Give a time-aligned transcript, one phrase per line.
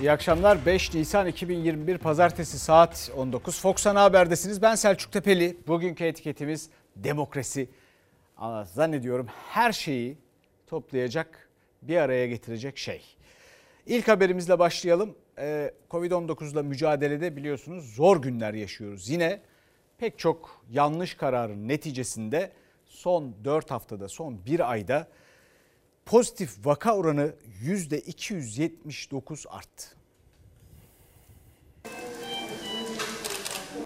[0.00, 0.66] İyi akşamlar.
[0.66, 3.60] 5 Nisan 2021 Pazartesi saat 19.
[3.60, 4.62] Fox Ana Haber'desiniz.
[4.62, 5.56] Ben Selçuk Tepeli.
[5.66, 7.68] Bugünkü etiketimiz demokrasi.
[8.36, 10.18] Ama zannediyorum her şeyi
[10.66, 11.48] toplayacak,
[11.82, 13.02] bir araya getirecek şey.
[13.86, 15.14] İlk haberimizle başlayalım.
[15.38, 19.08] Ee, Covid-19 ile mücadelede biliyorsunuz zor günler yaşıyoruz.
[19.08, 19.40] Yine
[19.98, 22.52] pek çok yanlış kararın neticesinde
[22.86, 25.08] son 4 haftada, son 1 ayda
[26.10, 27.32] pozitif vaka oranı
[27.64, 29.86] %279 arttı.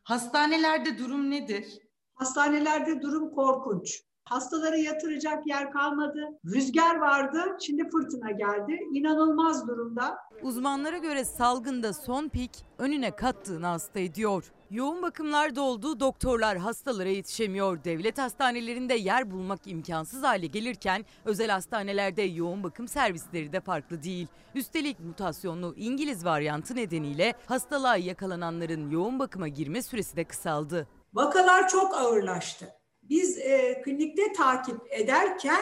[0.05, 1.78] Hastanelerde durum nedir?
[2.14, 4.02] Hastanelerde durum korkunç.
[4.24, 6.20] Hastaları yatıracak yer kalmadı.
[6.45, 8.78] Rüzgar vardı, şimdi fırtına geldi.
[8.92, 10.19] İnanılmaz durumda.
[10.42, 14.52] Uzmanlara göre salgında son pik önüne kattığını hasta ediyor.
[14.74, 17.84] Yoğun bakımlar doldu, doktorlar hastalara yetişemiyor.
[17.84, 24.27] Devlet hastanelerinde yer bulmak imkansız hale gelirken özel hastanelerde yoğun bakım servisleri de farklı değil.
[24.55, 30.89] Üstelik mutasyonlu İngiliz varyantı nedeniyle hastalığa yakalananların yoğun bakıma girme süresi de kısaldı.
[31.12, 32.69] Vakalar çok ağırlaştı.
[33.02, 35.61] Biz e, klinikte takip ederken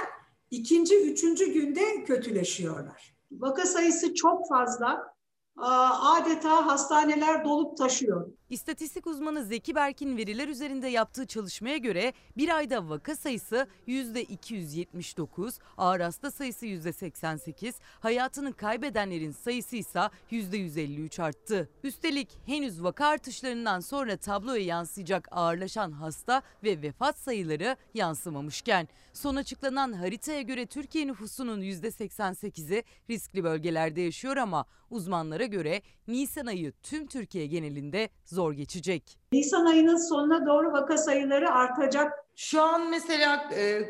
[0.51, 3.15] ikinci, üçüncü günde kötüleşiyorlar.
[3.33, 5.13] Vaka sayısı çok fazla.
[5.57, 8.33] Adeta hastaneler dolup taşıyor.
[8.53, 16.01] İstatistik uzmanı Zeki Berk'in veriler üzerinde yaptığı çalışmaya göre bir ayda vaka sayısı %279, ağır
[16.01, 21.69] hasta sayısı %88, hayatını kaybedenlerin sayısı ise %153 arttı.
[21.85, 29.93] Üstelik henüz vaka artışlarından sonra tabloya yansıyacak ağırlaşan hasta ve vefat sayıları yansımamışken son açıklanan
[29.93, 37.47] haritaya göre Türkiye nüfusunun %88'i riskli bölgelerde yaşıyor ama uzmanlara göre Nisan ayı tüm Türkiye
[37.47, 39.19] genelinde zor geçecek.
[39.33, 42.13] Nisan ayının sonuna doğru vaka sayıları artacak.
[42.37, 43.83] Şu an mesela e,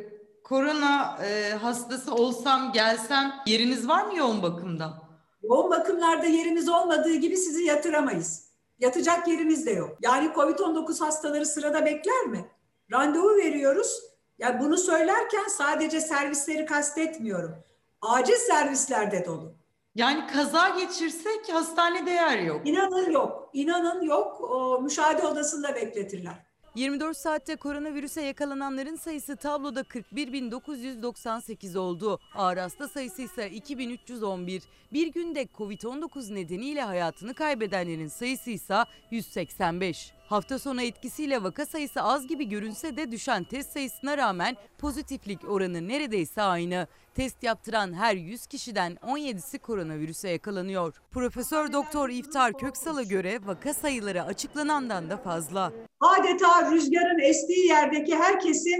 [0.45, 5.03] korona e, hastası olsam gelsem yeriniz var mı yoğun bakımda?
[5.43, 8.49] Yoğun bakımlarda yerimiz olmadığı gibi sizi yatıramayız.
[8.79, 9.99] Yatacak yerimiz de yok.
[10.03, 12.45] Yani COVID-19 hastaları sırada bekler mi?
[12.93, 14.03] Randevu veriyoruz.
[14.39, 17.55] Yani bunu söylerken sadece servisleri kastetmiyorum.
[18.01, 19.55] Acil servislerde dolu.
[19.94, 22.69] Yani kaza geçirsek hastanede yer yok.
[22.69, 23.50] İnanın yok.
[23.53, 24.41] İnanın yok.
[24.41, 26.34] O, müşahede odasında bekletirler.
[26.75, 32.19] 24 saatte koronavirüse yakalananların sayısı tabloda 41.998 oldu.
[32.34, 34.62] Ağır hasta sayısı ise 2311.
[34.92, 38.76] Bir günde Covid-19 nedeniyle hayatını kaybedenlerin sayısı ise
[39.10, 40.12] 185.
[40.32, 45.88] Hafta sonu etkisiyle vaka sayısı az gibi görünse de düşen test sayısına rağmen pozitiflik oranı
[45.88, 46.87] neredeyse aynı.
[47.15, 51.03] Test yaptıran her 100 kişiden 17'si koronavirüse yakalanıyor.
[51.10, 55.72] Profesör Doktor İftar Köksal'a göre vaka sayıları açıklanandan da fazla.
[56.00, 58.71] Adeta rüzgarın estiği yerdeki herkesi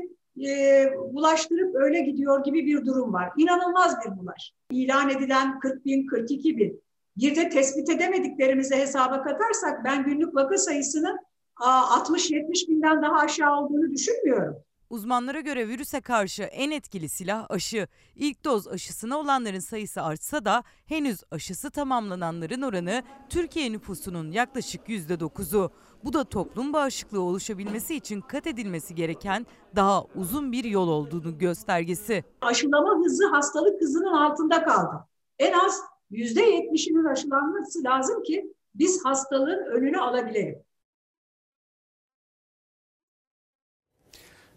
[0.47, 3.31] e, bulaştırıp öyle gidiyor gibi bir durum var.
[3.37, 4.53] İnanılmaz bir bulaş.
[4.71, 6.83] İlan edilen 40 bin, 42 bin.
[7.17, 11.19] Bir de tespit edemediklerimizi hesaba katarsak ben günlük vaka sayısının
[11.67, 14.57] 60-70 binden daha aşağı olduğunu düşünmüyorum.
[14.91, 17.89] Uzmanlara göre virüse karşı en etkili silah aşı.
[18.17, 25.71] İlk doz aşısına olanların sayısı artsa da henüz aşısı tamamlananların oranı Türkiye nüfusunun yaklaşık %9'u.
[26.05, 29.47] Bu da toplum bağışıklığı oluşabilmesi için kat edilmesi gereken
[29.77, 32.25] daha uzun bir yol olduğunu göstergesi.
[32.41, 35.07] Aşılama hızı hastalık hızının altında kaldı.
[35.39, 35.81] En az
[36.11, 40.63] %70'inin aşılanması lazım ki biz hastalığın önünü alabilelim.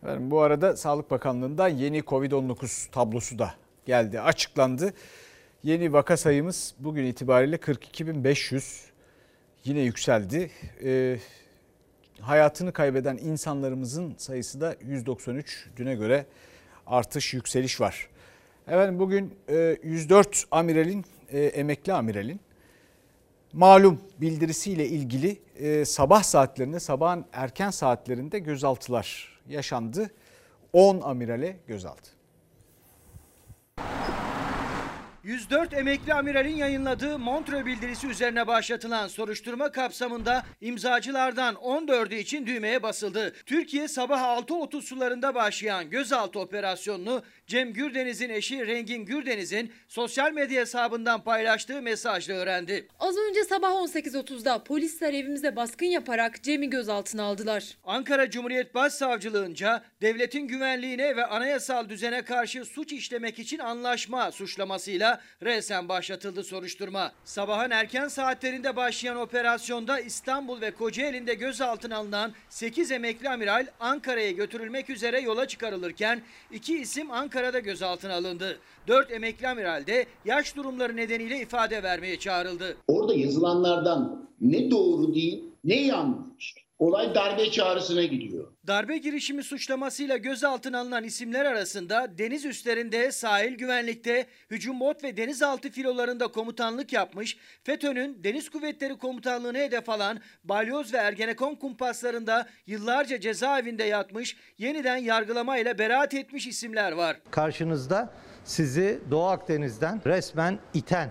[0.06, 3.54] Efendim, bu arada Sağlık Bakanlığı'nda yeni Covid-19 tablosu da
[3.86, 4.94] geldi, açıklandı.
[5.64, 8.82] Yeni vaka sayımız bugün itibariyle 42.500
[9.64, 10.52] yine yükseldi.
[10.84, 11.18] Ee,
[12.22, 16.26] hayatını kaybeden insanlarımızın sayısı da 193 düne göre
[16.88, 18.10] artış, yükseliş var.
[18.68, 19.34] Efendim bugün
[19.84, 22.40] 104 e, amiralin, e, emekli amiralin
[23.54, 30.12] malum bildirisiyle ilgili e, sabah saatlerinde, sabahın erken saatlerinde gözaltılar yaşandı.
[30.74, 32.12] 10 amirale gözaltı.
[35.26, 43.34] 104 emekli amiralin yayınladığı Montreux bildirisi üzerine başlatılan soruşturma kapsamında imzacılardan 14'ü için düğmeye basıldı.
[43.46, 51.24] Türkiye sabah 6.30 sularında başlayan gözaltı operasyonunu Cem Gürdeniz'in eşi Rengin Gürdeniz'in sosyal medya hesabından
[51.24, 52.88] paylaştığı mesajla öğrendi.
[53.00, 57.78] Az önce sabah 18.30'da polisler evimize baskın yaparak Cem'i gözaltına aldılar.
[57.84, 65.46] Ankara Cumhuriyet Başsavcılığınca devletin güvenliğine ve anayasal düzene karşı suç işlemek için anlaşma suçlamasıyla da
[65.46, 67.12] resen başlatıldı soruşturma.
[67.24, 74.90] Sabahın erken saatlerinde başlayan operasyonda İstanbul ve Kocaeli'nde gözaltına alınan 8 emekli amiral Ankara'ya götürülmek
[74.90, 76.22] üzere yola çıkarılırken
[76.52, 78.60] iki isim Ankara'da gözaltına alındı.
[78.88, 82.78] 4 emekli amiral de yaş durumları nedeniyle ifade vermeye çağrıldı.
[82.88, 86.65] Orada yazılanlardan ne doğru değil ne yanlış.
[86.80, 88.48] Olay darbe çağrısına gidiyor.
[88.68, 95.70] Darbe girişimi suçlamasıyla gözaltına alınan isimler arasında deniz üstlerinde, sahil güvenlikte, hücum bot ve denizaltı
[95.72, 103.84] filolarında komutanlık yapmış, FETÖ'nün Deniz Kuvvetleri Komutanlığı'nı hedef alan Balyoz ve Ergenekon kumpaslarında yıllarca cezaevinde
[103.84, 107.18] yatmış, yeniden yargılamayla beraat etmiş isimler var.
[107.32, 108.10] Karşınızda
[108.44, 111.10] sizi Doğu Akdeniz'den resmen iten,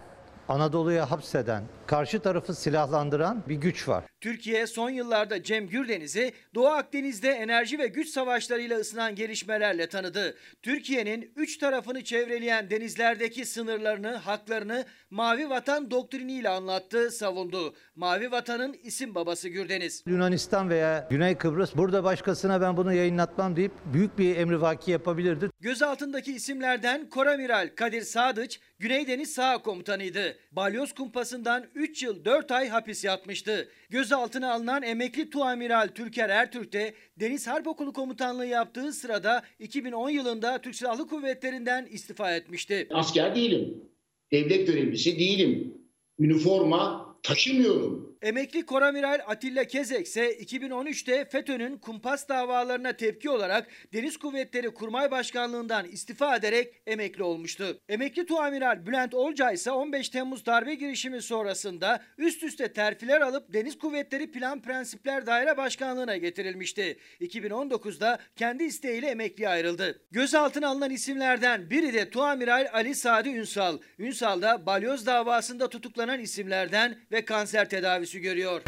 [0.49, 4.05] Anadolu'ya hapseden, karşı tarafı silahlandıran bir güç var.
[4.21, 10.35] Türkiye son yıllarda Cem Gürdeniz'i Doğu Akdeniz'de enerji ve güç savaşlarıyla ısınan gelişmelerle tanıdı.
[10.63, 17.75] Türkiye'nin üç tarafını çevreleyen denizlerdeki sınırlarını, haklarını Mavi Vatan doktriniyle anlattı, savundu.
[17.97, 20.03] Mavi Vatan'ın isim babası Gürdeniz.
[20.07, 25.51] Yunanistan veya Güney Kıbrıs burada başkasına ben bunu yayınlatmam deyip büyük bir emrivaki yapabilirdi.
[25.61, 30.37] Gözaltındaki isimlerden Koramiral Kadir Sadıç, Güney Deniz Sağ Komutanıydı.
[30.53, 33.69] Balyoz kumpasından 3 yıl 4 ay hapis yatmıştı.
[33.91, 40.61] Gözaltına alınan emekli Tuamiral Türker Ertürk de Deniz Harp Okulu Komutanlığı yaptığı sırada 2010 yılında
[40.61, 42.88] Türk Silahlı Kuvvetleri'nden istifa etmişti.
[42.91, 43.85] Asker değilim.
[44.32, 45.75] Devlet görevlisi değilim.
[46.19, 48.13] Üniforma taşımıyorum.
[48.25, 55.87] Emekli Koramiral Atilla Kezek ise 2013'te FETÖ'nün kumpas davalarına tepki olarak Deniz Kuvvetleri Kurmay Başkanlığından
[55.87, 57.81] istifa ederek emekli olmuştu.
[57.88, 63.79] Emekli Tuamiral Bülent Olcay ise 15 Temmuz darbe girişimi sonrasında üst üste terfiler alıp Deniz
[63.79, 66.99] Kuvvetleri Plan Prensipler Daire Başkanlığına getirilmişti.
[67.21, 70.03] 2019'da kendi isteğiyle emekliye ayrıldı.
[70.11, 73.79] Gözaltına alınan isimlerden biri de Tuamiral Ali Sadi Ünsal.
[73.99, 78.62] Ünsal da balyoz davasında tutuklanan isimlerden ve kanser tedavisi görüyor.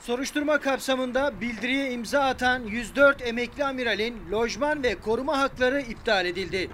[0.00, 6.70] Soruşturma kapsamında bildiriye imza atan 104 emekli amiralin lojman ve koruma hakları iptal edildi.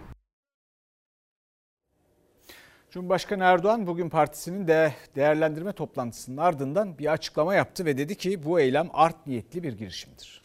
[2.90, 8.60] Cumhurbaşkanı Erdoğan bugün partisinin de değerlendirme toplantısının ardından bir açıklama yaptı ve dedi ki bu
[8.60, 10.42] eylem art niyetli bir girişimdir.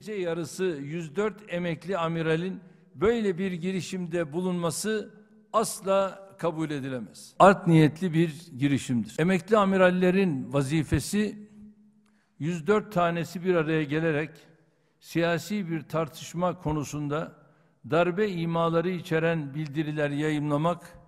[0.00, 2.60] Gece yarısı 104 emekli amiralin
[2.94, 5.14] böyle bir girişimde bulunması
[5.52, 7.34] asla kabul edilemez.
[7.38, 9.14] Art niyetli bir girişimdir.
[9.18, 11.48] Emekli amirallerin vazifesi
[12.38, 14.30] 104 tanesi bir araya gelerek
[15.00, 17.32] siyasi bir tartışma konusunda
[17.90, 20.98] darbe imaları içeren bildiriler yayımlamak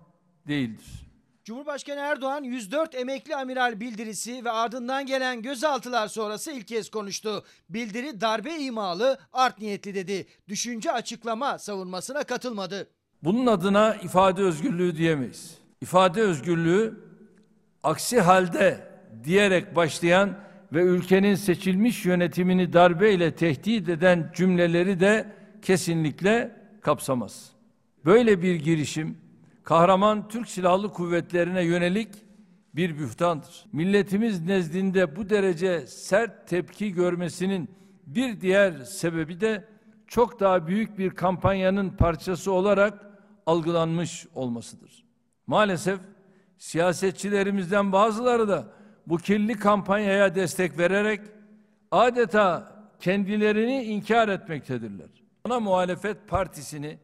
[0.47, 1.11] değildir.
[1.43, 7.43] Cumhurbaşkanı Erdoğan 104 emekli amiral bildirisi ve ardından gelen gözaltılar sonrası ilk kez konuştu.
[7.69, 10.27] Bildiri darbe imalı, art niyetli dedi.
[10.47, 12.87] Düşünce açıklama savunmasına katılmadı.
[13.23, 15.57] Bunun adına ifade özgürlüğü diyemeyiz.
[15.81, 16.99] İfade özgürlüğü
[17.83, 18.87] aksi halde
[19.23, 20.37] diyerek başlayan
[20.73, 27.51] ve ülkenin seçilmiş yönetimini darbeyle tehdit eden cümleleri de kesinlikle kapsamaz.
[28.05, 29.17] Böyle bir girişim
[29.63, 32.09] kahraman Türk Silahlı Kuvvetlerine yönelik
[32.75, 33.65] bir bühtandır.
[33.73, 37.69] Milletimiz nezdinde bu derece sert tepki görmesinin
[38.07, 39.67] bir diğer sebebi de
[40.07, 43.10] çok daha büyük bir kampanyanın parçası olarak
[43.45, 45.05] algılanmış olmasıdır.
[45.47, 45.99] Maalesef
[46.57, 48.65] siyasetçilerimizden bazıları da
[49.07, 51.21] bu kirli kampanyaya destek vererek
[51.91, 55.09] adeta kendilerini inkar etmektedirler.
[55.45, 56.99] Ana muhalefet partisini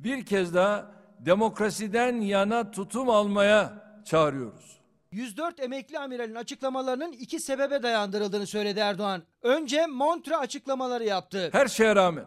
[0.00, 3.72] bir kez daha demokrasiden yana tutum almaya
[4.04, 4.80] çağırıyoruz.
[5.12, 9.22] 104 emekli amiralin açıklamalarının iki sebebe dayandırıldığını söyledi Erdoğan.
[9.42, 11.48] Önce Montre açıklamaları yaptı.
[11.52, 12.24] Her şeye rağmen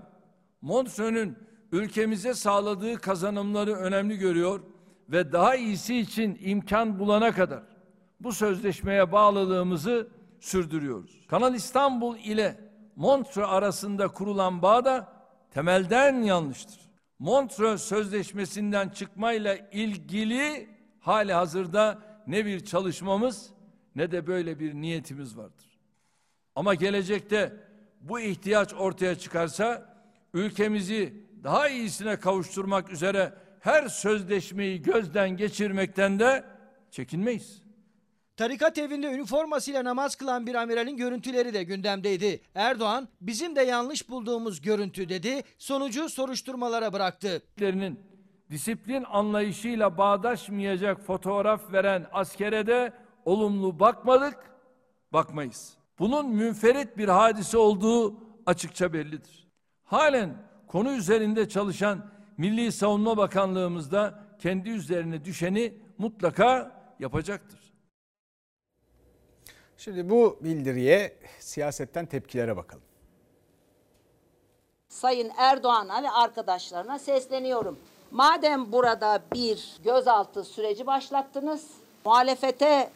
[0.62, 1.38] Montreux'ün
[1.74, 4.60] ülkemize sağladığı kazanımları önemli görüyor
[5.10, 7.64] ve daha iyisi için imkan bulana kadar
[8.20, 10.08] bu sözleşmeye bağlılığımızı
[10.40, 11.26] sürdürüyoruz.
[11.28, 12.60] Kanal İstanbul ile
[12.96, 15.14] Montreux arasında kurulan bağ da
[15.52, 16.80] temelden yanlıştır.
[17.20, 23.50] Montreux Sözleşmesi'nden çıkmayla ilgili hali hazırda ne bir çalışmamız
[23.96, 25.80] ne de böyle bir niyetimiz vardır.
[26.56, 27.54] Ama gelecekte
[28.02, 29.96] bu ihtiyaç ortaya çıkarsa
[30.34, 36.44] ülkemizi daha iyisine kavuşturmak üzere her sözleşmeyi gözden geçirmekten de
[36.92, 37.64] çekinmeyiz.
[38.38, 42.42] Tarikat evinde üniformasıyla namaz kılan bir amiralin görüntüleri de gündemdeydi.
[42.56, 45.44] Erdoğan bizim de yanlış bulduğumuz görüntü dedi.
[45.58, 47.42] Sonucu soruşturmalara bıraktı.
[48.50, 52.94] Disiplin anlayışıyla bağdaşmayacak fotoğraf veren askere de
[53.26, 54.38] olumlu bakmadık,
[55.14, 55.78] bakmayız.
[56.00, 59.48] Bunun münferit bir hadise olduğu açıkça bellidir.
[59.84, 62.06] Halen konu üzerinde çalışan
[62.38, 67.60] Milli Savunma Bakanlığımızda kendi üzerine düşeni mutlaka yapacaktır.
[69.78, 72.84] Şimdi bu bildiriye siyasetten tepkilere bakalım.
[74.90, 77.80] Sayın Erdoğan'a ve arkadaşlarına sesleniyorum.
[78.12, 81.68] Madem burada bir gözaltı süreci başlattınız,
[82.06, 82.90] muhalefete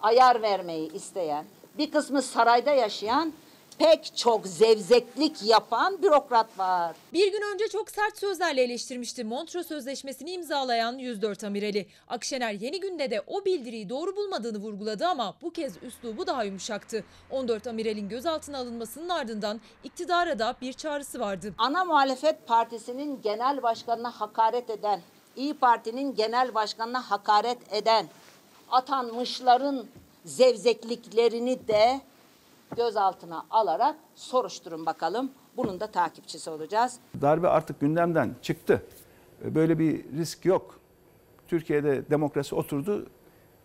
[0.00, 1.44] ayar vermeyi isteyen,
[1.78, 3.32] bir kısmı sarayda yaşayan
[3.78, 6.96] pek çok zevzeklik yapan bürokrat var.
[7.12, 11.86] Bir gün önce çok sert sözlerle eleştirmişti Montreux Sözleşmesi'ni imzalayan 104 amirali.
[12.08, 17.04] Akşener yeni günde de o bildiriyi doğru bulmadığını vurguladı ama bu kez üslubu daha yumuşaktı.
[17.30, 21.54] 14 amiralin gözaltına alınmasının ardından iktidara da bir çağrısı vardı.
[21.58, 25.00] Ana muhalefet partisinin genel başkanına hakaret eden,
[25.36, 28.06] İyi Parti'nin genel başkanına hakaret eden
[28.70, 29.86] atanmışların
[30.24, 32.00] zevzekliklerini de
[32.76, 35.32] gözaltına alarak soruşturun bakalım.
[35.56, 36.98] Bunun da takipçisi olacağız.
[37.22, 38.82] Darbe artık gündemden çıktı.
[39.44, 40.80] Böyle bir risk yok.
[41.48, 43.06] Türkiye'de demokrasi oturdu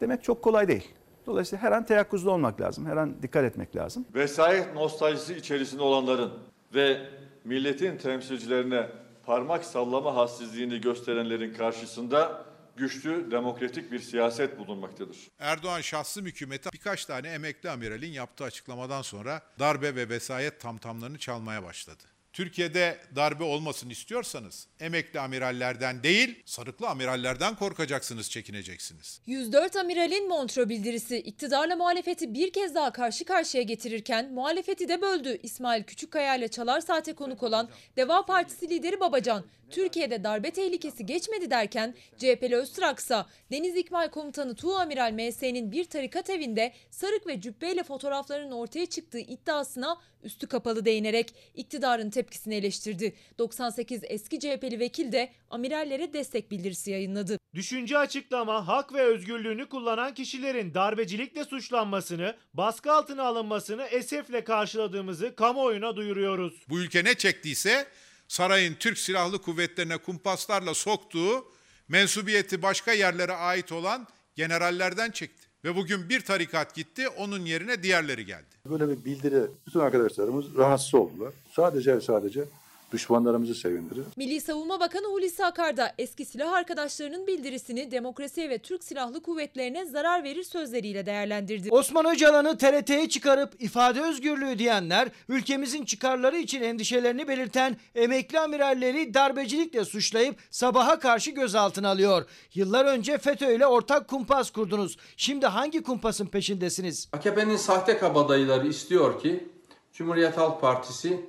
[0.01, 0.93] demek çok kolay değil.
[1.27, 2.85] Dolayısıyla her an teyakkuzda olmak lazım.
[2.85, 4.05] Her an dikkat etmek lazım.
[4.15, 6.31] Vesayet nostaljisi içerisinde olanların
[6.73, 7.01] ve
[7.43, 8.89] milletin temsilcilerine
[9.25, 12.45] parmak sallama hassizliğini gösterenlerin karşısında
[12.79, 15.17] güçlü demokratik bir siyaset bulunmaktadır.
[15.39, 21.63] Erdoğan şahsım hükümeti birkaç tane emekli amiralin yaptığı açıklamadan sonra darbe ve vesayet tamtamlarını çalmaya
[21.63, 22.03] başladı.
[22.33, 29.21] Türkiye'de darbe olmasın istiyorsanız emekli amirallerden değil, sarıklı amirallerden korkacaksınız, çekineceksiniz.
[29.25, 35.39] 104 amiralin Montreux bildirisi iktidarla muhalefeti bir kez daha karşı karşıya getirirken muhalefeti de böldü.
[35.43, 41.51] İsmail Küçükkaya ile Çalar Saat'e konuk olan Deva Partisi lideri Babacan, Türkiye'de darbe tehlikesi geçmedi
[41.51, 47.83] derken CHP'li Öztraksa Deniz İkmal Komutanı Tuğ Amiral MS'nin bir tarikat evinde sarık ve cübbeyle
[47.83, 53.13] fotoğraflarının ortaya çıktığı iddiasına üstü kapalı değinerek iktidarın tepkisini eleştirdi.
[53.39, 57.37] 98 eski CHP'li vekil de amirallere destek bildirisi yayınladı.
[57.53, 65.95] Düşünce açıklama, hak ve özgürlüğünü kullanan kişilerin darbecilikle suçlanmasını, baskı altına alınmasını esefle karşıladığımızı kamuoyuna
[65.95, 66.53] duyuruyoruz.
[66.69, 67.87] Bu ülke ne çektiyse
[68.29, 71.45] sarayın Türk Silahlı Kuvvetlerine kumpaslarla soktuğu
[71.87, 75.49] mensubiyeti başka yerlere ait olan generallerden çekti.
[75.63, 78.45] Ve bugün bir tarikat gitti, onun yerine diğerleri geldi.
[78.69, 81.33] Böyle bir bildiri bütün arkadaşlarımız rahatsız oldular.
[81.55, 82.43] Sadece sadece
[82.91, 84.03] düşmanlarımızı sevindirir.
[84.17, 89.85] Milli Savunma Bakanı Hulusi Akar da eski silah arkadaşlarının bildirisini demokrasiye ve Türk Silahlı Kuvvetlerine
[89.85, 91.69] zarar verir sözleriyle değerlendirdi.
[91.71, 99.85] Osman Öcalan'ı TRT'ye çıkarıp ifade özgürlüğü diyenler, ülkemizin çıkarları için endişelerini belirten emekli amiralleri darbecilikle
[99.85, 102.25] suçlayıp sabaha karşı gözaltına alıyor.
[102.53, 104.97] Yıllar önce FETÖ ile ortak kumpas kurdunuz.
[105.17, 107.09] Şimdi hangi kumpasın peşindesiniz?
[107.13, 109.49] AKP'nin sahte kabadayıları istiyor ki
[109.93, 111.19] Cumhuriyet Halk Partisi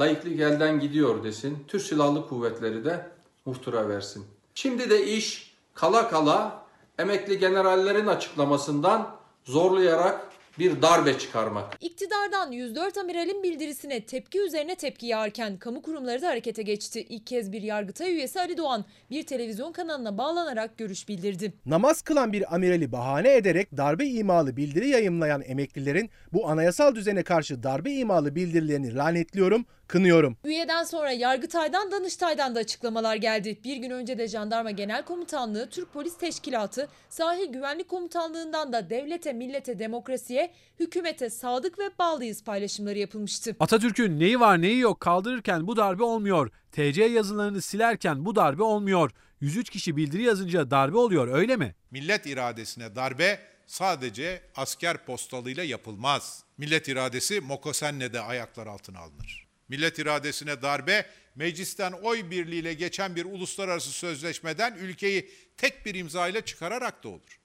[0.00, 1.58] laiklik elden gidiyor desin.
[1.68, 3.06] Türk Silahlı Kuvvetleri de
[3.44, 4.24] muhtıra versin.
[4.54, 6.62] Şimdi de iş kala kala
[6.98, 11.76] emekli generallerin açıklamasından zorlayarak bir darbe çıkarmak.
[11.80, 17.06] İktidardan 104 amiralin bildirisine tepki üzerine tepki yağarken kamu kurumları da harekete geçti.
[17.08, 21.52] İlk kez bir yargıtay üyesi Ali Doğan bir televizyon kanalına bağlanarak görüş bildirdi.
[21.66, 27.62] Namaz kılan bir amirali bahane ederek darbe imalı bildiri yayımlayan emeklilerin bu anayasal düzene karşı
[27.62, 30.36] darbe imalı bildirilerini lanetliyorum, kınıyorum.
[30.44, 33.60] Üyeden sonra Yargıtay'dan Danıştay'dan da açıklamalar geldi.
[33.64, 39.32] Bir gün önce de Jandarma Genel Komutanlığı, Türk Polis Teşkilatı, Sahil Güvenlik Komutanlığı'ndan da devlete,
[39.32, 43.56] millete, demokrasiye, hükümete sadık ve bağlıyız paylaşımları yapılmıştı.
[43.60, 46.50] Atatürk'ün neyi var neyi yok kaldırırken bu darbe olmuyor.
[46.72, 49.10] TC yazılarını silerken bu darbe olmuyor.
[49.40, 51.74] 103 kişi bildiri yazınca darbe oluyor öyle mi?
[51.90, 56.44] Millet iradesine darbe sadece asker postalıyla yapılmaz.
[56.58, 59.49] Millet iradesi Mokosen'le de ayaklar altına alınır.
[59.70, 66.40] Millet iradesine darbe meclisten oy birliğiyle geçen bir uluslararası sözleşmeden ülkeyi tek bir imza ile
[66.40, 67.40] çıkararak da olur.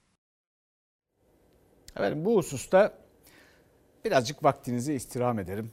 [1.96, 2.98] Efendim bu hususta
[4.06, 5.72] birazcık vaktinizi istirham ederim.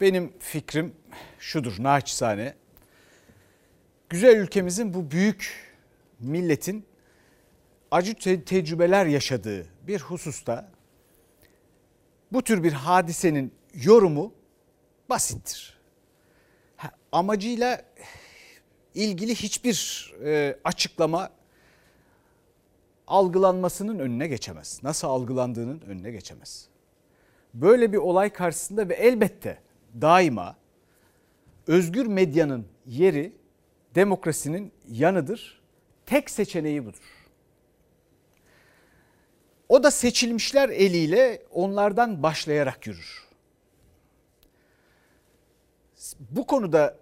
[0.00, 0.94] Benim fikrim
[1.38, 2.54] şudur naçizane.
[4.08, 5.70] Güzel ülkemizin bu büyük
[6.20, 6.86] milletin
[7.90, 10.72] acı te- tecrübeler yaşadığı bir hususta
[12.32, 14.39] bu tür bir hadisenin yorumu
[15.10, 15.78] basittir.
[16.76, 17.82] Ha, amacıyla
[18.94, 21.30] ilgili hiçbir e, açıklama
[23.06, 24.80] algılanmasının önüne geçemez.
[24.82, 26.68] Nasıl algılandığının önüne geçemez.
[27.54, 29.58] Böyle bir olay karşısında ve elbette
[30.00, 30.56] daima
[31.66, 33.32] özgür medyanın yeri
[33.94, 35.60] demokrasinin yanıdır.
[36.06, 37.20] Tek seçeneği budur.
[39.68, 43.29] O da seçilmişler eliyle onlardan başlayarak yürür.
[46.18, 46.98] Bu konuda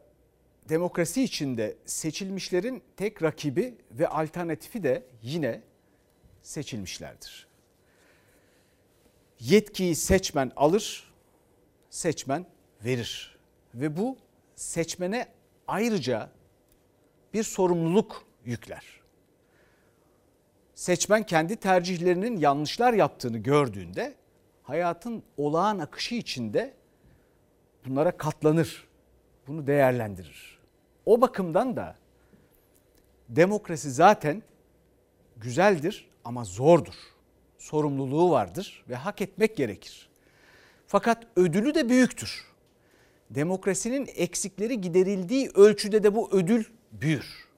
[0.69, 5.63] demokrasi içinde seçilmişlerin tek rakibi ve alternatifi de yine
[6.43, 7.49] seçilmişlerdir.
[9.41, 11.15] Yetkiyi seçmen alır,
[11.91, 12.47] seçmen
[12.85, 13.39] verir
[13.75, 14.17] ve bu
[14.57, 15.29] seçmene
[15.69, 16.31] ayrıca
[17.35, 18.85] bir sorumluluk yükler.
[20.75, 24.15] Seçmen kendi tercihlerinin yanlışlar yaptığını gördüğünde
[24.63, 26.75] hayatın olağan akışı içinde
[27.87, 28.88] bunlara katlanır.
[29.49, 30.59] Bunu değerlendirir.
[31.07, 31.97] O bakımdan da
[33.29, 34.43] demokrasi zaten
[35.37, 36.95] güzeldir ama zordur.
[37.59, 40.09] Sorumluluğu vardır ve hak etmek gerekir.
[40.87, 42.45] Fakat ödülü de büyüktür.
[43.31, 47.49] Demokrasinin eksikleri giderildiği ölçüde de bu ödül büyür.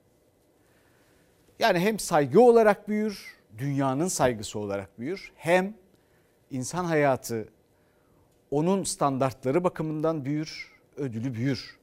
[1.59, 5.75] Yani hem saygı olarak büyür, dünyanın saygısı olarak büyür, hem
[6.51, 7.49] insan hayatı
[8.51, 11.80] onun standartları bakımından büyür, ödülü büyür.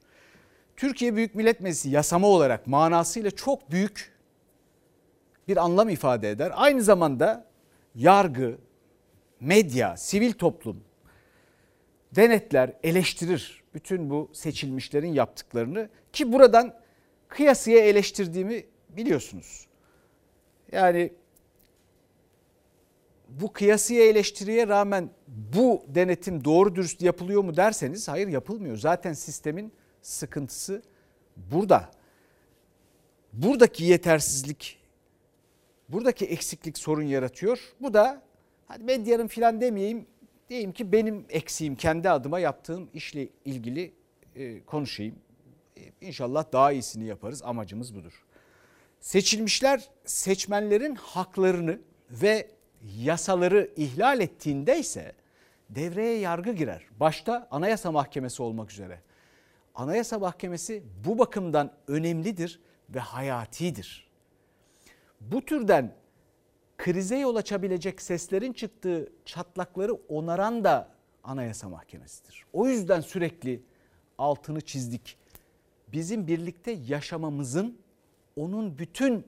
[0.78, 4.12] Türkiye Büyük Millet Meclisi yasama olarak manasıyla çok büyük
[5.48, 6.52] bir anlam ifade eder.
[6.54, 7.46] Aynı zamanda
[7.94, 8.58] yargı,
[9.40, 10.84] medya, sivil toplum
[12.16, 16.74] denetler, eleştirir bütün bu seçilmişlerin yaptıklarını ki buradan
[17.28, 19.66] kıyasıya eleştirdiğimi biliyorsunuz.
[20.72, 21.12] Yani
[23.28, 28.76] bu kıyasıya eleştiriye rağmen bu denetim doğru dürüst yapılıyor mu derseniz hayır yapılmıyor.
[28.76, 29.72] Zaten sistemin
[30.08, 30.82] sıkıntısı
[31.36, 31.90] burada.
[33.32, 34.78] Buradaki yetersizlik,
[35.88, 37.58] buradaki eksiklik sorun yaratıyor.
[37.80, 38.22] Bu da
[38.66, 40.06] hadi medyanın filan demeyeyim,
[40.48, 43.92] diyeyim ki benim eksiğim kendi adıma yaptığım işle ilgili
[44.36, 45.14] e, konuşayım.
[45.76, 47.42] E, inşallah daha iyisini yaparız.
[47.42, 48.24] Amacımız budur.
[49.00, 52.50] Seçilmişler seçmenlerin haklarını ve
[52.98, 55.12] yasaları ihlal ettiğinde ise
[55.70, 56.82] devreye yargı girer.
[57.00, 59.00] Başta Anayasa Mahkemesi olmak üzere.
[59.78, 64.08] Anayasa Mahkemesi bu bakımdan önemlidir ve hayatidir.
[65.20, 65.94] Bu türden
[66.78, 70.88] krize yol açabilecek seslerin çıktığı çatlakları onaran da
[71.24, 72.44] Anayasa Mahkemesi'dir.
[72.52, 73.62] O yüzden sürekli
[74.18, 75.16] altını çizdik.
[75.88, 77.78] Bizim birlikte yaşamamızın
[78.36, 79.26] onun bütün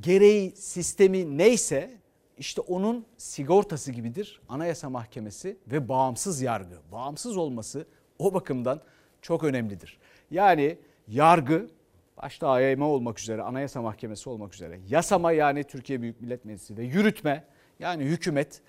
[0.00, 1.98] gereği sistemi neyse
[2.38, 6.78] işte onun sigortası gibidir Anayasa Mahkemesi ve bağımsız yargı.
[6.92, 7.86] Bağımsız olması
[8.18, 8.80] o bakımdan
[9.22, 9.98] çok önemlidir.
[10.30, 11.68] Yani yargı
[12.16, 16.84] başta AYM olmak üzere, Anayasa Mahkemesi olmak üzere, yasama yani Türkiye Büyük Millet Meclisi ve
[16.84, 17.44] yürütme
[17.78, 18.62] yani hükümet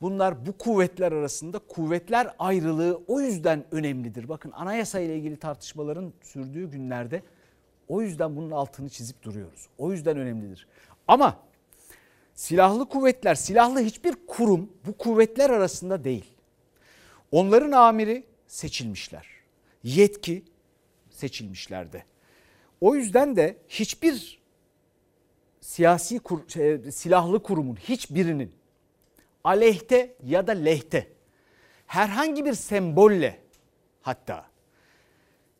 [0.00, 4.28] bunlar bu kuvvetler arasında kuvvetler ayrılığı o yüzden önemlidir.
[4.28, 7.22] Bakın anayasa ile ilgili tartışmaların sürdüğü günlerde
[7.88, 9.68] o yüzden bunun altını çizip duruyoruz.
[9.78, 10.66] O yüzden önemlidir.
[11.08, 11.36] Ama
[12.34, 16.24] silahlı kuvvetler, silahlı hiçbir kurum bu kuvvetler arasında değil.
[17.32, 19.26] Onların amiri seçilmişler.
[19.82, 20.44] Yetki
[21.10, 22.04] seçilmişlerde.
[22.80, 24.42] O yüzden de hiçbir
[25.60, 28.54] siyasi kur, şey, silahlı kurumun hiçbirinin
[29.44, 31.12] aleyhte ya da lehte
[31.86, 33.40] herhangi bir sembolle
[34.02, 34.46] hatta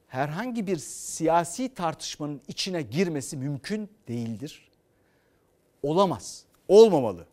[0.09, 4.69] herhangi bir siyasi tartışmanın içine girmesi mümkün değildir.
[5.83, 6.45] Olamaz.
[6.73, 7.27] Olmamalı.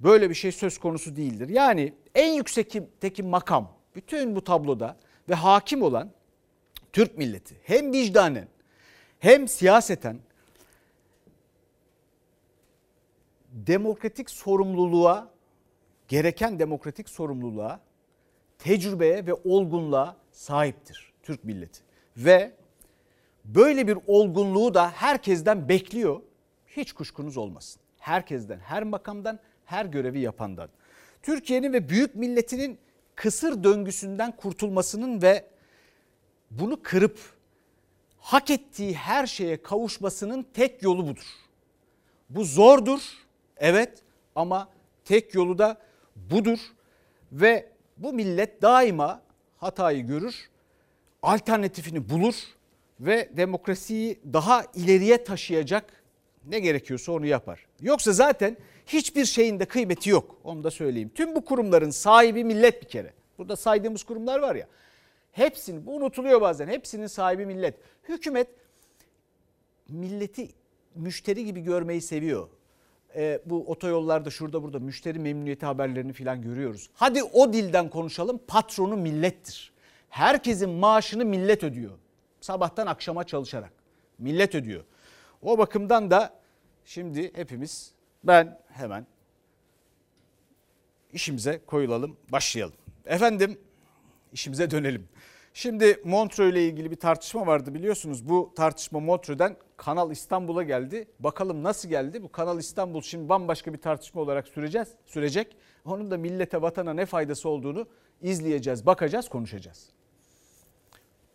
[0.00, 1.48] Böyle bir şey söz konusu değildir.
[1.48, 4.96] Yani en yüksekteki makam bütün bu tabloda
[5.28, 6.10] ve hakim olan
[6.92, 8.48] Türk milleti hem vicdanen
[9.18, 10.18] hem siyaseten
[13.52, 15.30] demokratik sorumluluğa
[16.08, 17.80] gereken demokratik sorumluluğa,
[18.58, 21.80] tecrübeye ve olgunluğa sahiptir Türk milleti.
[22.16, 22.52] Ve
[23.44, 26.22] böyle bir olgunluğu da herkesten bekliyor.
[26.66, 27.82] Hiç kuşkunuz olmasın.
[27.98, 30.68] Herkesten, her makamdan, her görevi yapandan.
[31.22, 32.78] Türkiye'nin ve büyük milletinin
[33.14, 35.46] kısır döngüsünden kurtulmasının ve
[36.50, 37.18] bunu kırıp
[38.18, 41.26] hak ettiği her şeye kavuşmasının tek yolu budur.
[42.30, 43.00] Bu zordur,
[43.56, 44.02] evet
[44.34, 44.68] ama
[45.04, 45.78] tek yolu da
[46.16, 46.58] budur
[47.32, 49.22] ve bu millet daima
[49.56, 50.50] hatayı görür,
[51.22, 52.34] alternatifini bulur
[53.00, 55.97] ve demokrasiyi daha ileriye taşıyacak
[56.48, 57.66] ne gerekiyorsa onu yapar.
[57.80, 58.56] Yoksa zaten
[58.86, 60.36] hiçbir şeyin de kıymeti yok.
[60.44, 61.10] Onu da söyleyeyim.
[61.14, 63.12] Tüm bu kurumların sahibi millet bir kere.
[63.38, 64.66] Burada saydığımız kurumlar var ya.
[65.32, 66.68] Hepsinin bu unutuluyor bazen.
[66.68, 67.74] Hepsinin sahibi millet.
[68.08, 68.48] Hükümet
[69.88, 70.48] milleti
[70.94, 72.48] müşteri gibi görmeyi seviyor
[73.16, 76.90] e, bu otoyollarda şurada burada müşteri memnuniyeti haberlerini falan görüyoruz.
[76.94, 79.72] Hadi o dilden konuşalım patronu millettir.
[80.08, 81.92] Herkesin maaşını millet ödüyor.
[82.40, 83.72] Sabahtan akşama çalışarak
[84.18, 84.84] millet ödüyor.
[85.42, 86.37] O bakımdan da
[86.88, 87.92] şimdi hepimiz
[88.24, 89.06] ben hemen
[91.12, 92.74] işimize koyulalım başlayalım.
[93.06, 93.60] Efendim
[94.32, 95.08] işimize dönelim.
[95.54, 98.28] Şimdi Montreux ile ilgili bir tartışma vardı biliyorsunuz.
[98.28, 101.08] Bu tartışma Montreux'den Kanal İstanbul'a geldi.
[101.20, 102.22] Bakalım nasıl geldi?
[102.22, 105.56] Bu Kanal İstanbul şimdi bambaşka bir tartışma olarak süreceğiz, sürecek.
[105.84, 107.86] Onun da millete, vatana ne faydası olduğunu
[108.22, 109.97] izleyeceğiz, bakacağız, konuşacağız.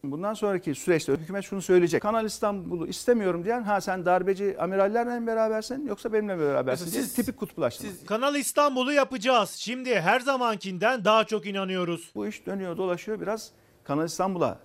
[0.06, 2.02] Bundan sonraki süreçte hükümet şunu söyleyecek.
[2.02, 6.94] Kanal İstanbul'u istemiyorum diyen ha sen darbeci amirallerle mi berabersin yoksa benimle mi berabersin Siz-
[6.94, 7.94] diye tipik kutuplaştırma.
[8.08, 9.50] Kanal İstanbul'u yapacağız.
[9.50, 12.12] Şimdi her zamankinden daha çok inanıyoruz.
[12.16, 13.52] Bu iş dönüyor dolaşıyor biraz
[13.84, 14.60] Kanal İstanbul'a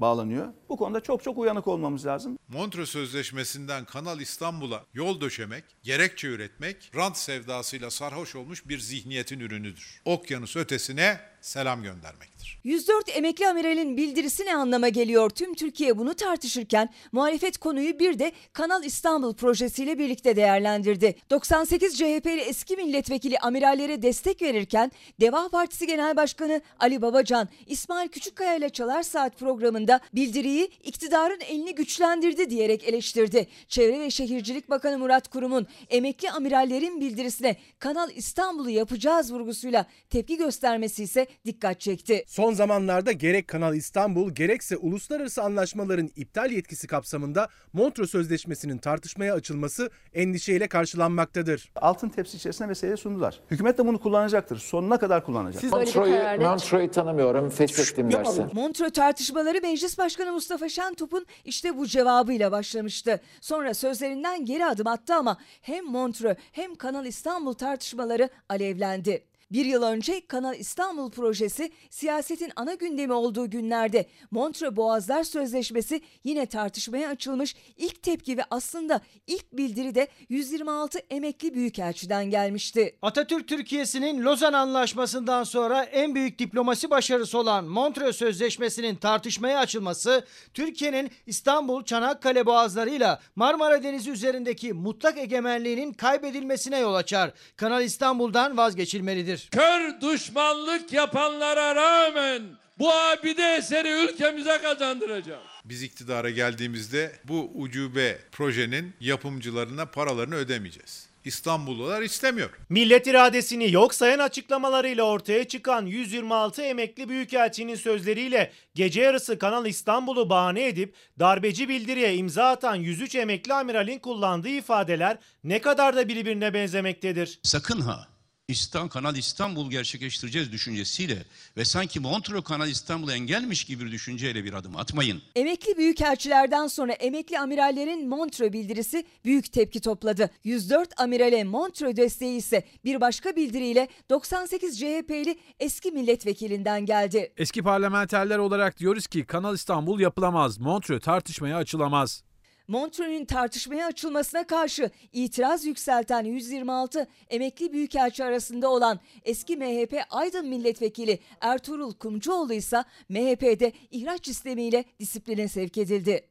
[0.00, 0.46] bağlanıyor.
[0.68, 2.38] Bu konuda çok çok uyanık olmamız lazım.
[2.48, 10.02] Montreux Sözleşmesi'nden Kanal İstanbul'a yol döşemek, gerekçe üretmek, rant sevdasıyla sarhoş olmuş bir zihniyetin ürünüdür.
[10.04, 12.58] Okyanus ötesine selam göndermektir.
[12.64, 15.30] 104 emekli amiralin bildirisi ne anlama geliyor?
[15.30, 21.14] Tüm Türkiye bunu tartışırken muhalefet konuyu bir de Kanal İstanbul projesiyle birlikte değerlendirdi.
[21.30, 28.54] 98 CHP'li eski milletvekili amirallere destek verirken Deva Partisi Genel Başkanı Ali Babacan, İsmail Küçükkaya
[28.54, 33.46] ile Çalar Saat programında bildiriyi iktidarın elini güçlendirdi diyerek eleştirdi.
[33.68, 41.02] Çevre ve Şehircilik Bakanı Murat Kurum'un emekli amirallerin bildirisine Kanal İstanbul'u yapacağız vurgusuyla tepki göstermesi
[41.02, 42.24] ise dikkat çekti.
[42.26, 49.90] Son zamanlarda gerek Kanal İstanbul gerekse uluslararası anlaşmaların iptal yetkisi kapsamında Montreux Sözleşmesi'nin tartışmaya açılması
[50.14, 51.72] endişeyle karşılanmaktadır.
[51.76, 53.40] Altın tepsi içerisinde meseleyi sundular.
[53.50, 54.58] Hükümet de bunu kullanacaktır.
[54.58, 55.62] Sonuna kadar kullanacak.
[55.62, 58.46] Montreux'u Montreux'u tanımıyorum, feshettim dersin.
[58.52, 63.20] Montreux tartışmaları Meclis Başkanı Mustafa Şentop'un işte bu cevabıyla başlamıştı.
[63.40, 69.24] Sonra sözlerinden geri adım attı ama hem Montreux hem Kanal İstanbul tartışmaları alevlendi.
[69.52, 76.46] Bir yıl önce Kanal İstanbul projesi siyasetin ana gündemi olduğu günlerde Montreux Boğazlar Sözleşmesi yine
[76.46, 82.96] tartışmaya açılmış ilk tepki ve aslında ilk bildiri de 126 emekli büyükelçiden gelmişti.
[83.02, 91.10] Atatürk Türkiye'sinin Lozan Anlaşması'ndan sonra en büyük diplomasi başarısı olan Montreux Sözleşmesi'nin tartışmaya açılması, Türkiye'nin
[91.26, 97.32] İstanbul, Çanakkale boğazlarıyla Marmara Denizi üzerindeki mutlak egemenliğinin kaybedilmesine yol açar.
[97.56, 99.41] Kanal İstanbul'dan vazgeçilmelidir.
[99.50, 102.42] Kör düşmanlık yapanlara rağmen
[102.78, 105.42] bu abide eseri ülkemize kazandıracağız.
[105.64, 111.06] Biz iktidara geldiğimizde bu ucube projenin yapımcılarına paralarını ödemeyeceğiz.
[111.24, 112.50] İstanbullular istemiyor.
[112.68, 120.30] Millet iradesini yok sayan açıklamalarıyla ortaya çıkan 126 emekli büyükelçinin sözleriyle gece yarısı Kanal İstanbul'u
[120.30, 126.54] bahane edip darbeci bildiriye imza atan 103 emekli amiralin kullandığı ifadeler ne kadar da birbirine
[126.54, 127.40] benzemektedir.
[127.42, 128.11] Sakın ha
[128.60, 131.24] İstanbul Kanal İstanbul gerçekleştireceğiz düşüncesiyle
[131.56, 135.22] ve sanki Montreux Kanal İstanbul'u engelmiş gibi bir düşünceyle bir adım atmayın.
[135.34, 140.30] Emekli büyükelçilerden sonra emekli amirallerin Montreux bildirisi büyük tepki topladı.
[140.44, 147.32] 104 amirale Montreux desteği ise bir başka bildiriyle 98 CHP'li eski milletvekilinden geldi.
[147.36, 152.22] Eski parlamenterler olarak diyoruz ki Kanal İstanbul yapılamaz, Montreux tartışmaya açılamaz.
[152.68, 161.18] Montreux'ün tartışmaya açılmasına karşı itiraz yükselten 126 emekli büyükelçi arasında olan eski MHP Aydın milletvekili
[161.40, 166.28] Ertuğrul Kumcuoğlu ise MHP'de ihraç istemiyle disipline sevk edildi.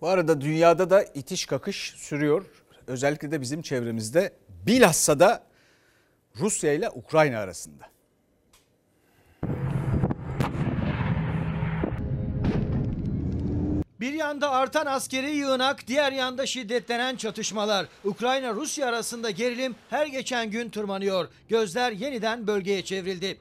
[0.00, 2.44] Bu arada dünyada da itiş kakış sürüyor.
[2.86, 4.32] Özellikle de bizim çevremizde
[4.66, 5.46] bilhassa da
[6.40, 7.95] Rusya ile Ukrayna arasında.
[14.00, 17.86] Bir yanda artan askeri yığınak, diğer yanda şiddetlenen çatışmalar.
[18.04, 21.28] Ukrayna-Rusya arasında gerilim her geçen gün tırmanıyor.
[21.48, 23.38] Gözler yeniden bölgeye çevrildi.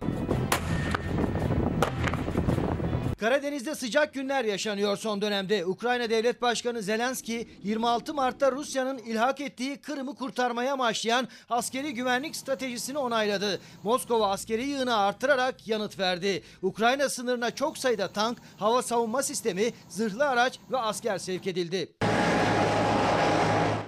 [3.20, 5.66] Karadeniz'de sıcak günler yaşanıyor son dönemde.
[5.66, 12.98] Ukrayna Devlet Başkanı Zelenski 26 Mart'ta Rusya'nın ilhak ettiği Kırım'ı kurtarmaya amaçlayan askeri güvenlik stratejisini
[12.98, 13.60] onayladı.
[13.84, 16.44] Moskova askeri yığını artırarak yanıt verdi.
[16.62, 21.96] Ukrayna sınırına çok sayıda tank, hava savunma sistemi, zırhlı araç ve asker sevk edildi.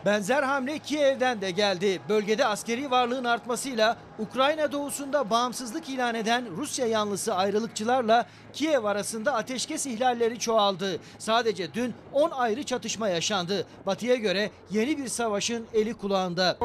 [0.07, 2.01] Benzer hamle Kiev'den de geldi.
[2.09, 8.25] Bölgede askeri varlığın artmasıyla Ukrayna doğusunda bağımsızlık ilan eden Rusya yanlısı ayrılıkçılarla
[8.57, 10.99] Kiev arasında ateşkes ihlalleri çoğaldı.
[11.17, 13.67] Sadece dün 10 ayrı çatışma yaşandı.
[13.85, 16.57] Batı'ya göre yeni bir savaşın eli kulağında.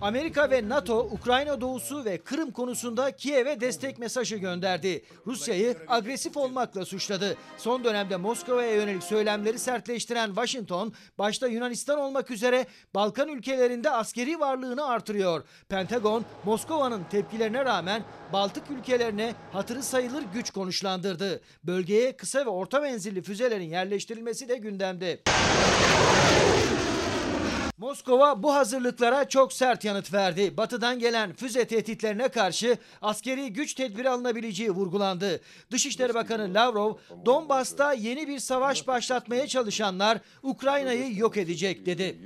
[0.00, 5.04] Amerika ve NATO Ukrayna doğusu ve Kırım konusunda Kiev'e destek mesajı gönderdi.
[5.26, 7.36] Rusya'yı agresif olmakla suçladı.
[7.58, 14.86] Son dönemde Moskova'ya yönelik söylemleri sertleştiren Washington, başta Yunanistan olmak üzere Balkan ülkelerinde askeri varlığını
[14.86, 15.44] artırıyor.
[15.68, 18.02] Pentagon, Moskova'nın tepkilerine rağmen
[18.52, 21.40] Baltık ülkelerine hatırı sayılır güç konuşlandırdı.
[21.64, 25.20] Bölgeye kısa ve orta menzilli füzelerin yerleştirilmesi de gündemde.
[27.78, 30.56] Moskova bu hazırlıklara çok sert yanıt verdi.
[30.56, 35.40] Batı'dan gelen füze tehditlerine karşı askeri güç tedbiri alınabileceği vurgulandı.
[35.70, 36.94] Dışişleri Bakanı Lavrov,
[37.26, 42.18] Donbas'ta yeni bir savaş başlatmaya çalışanlar Ukrayna'yı yok edecek dedi.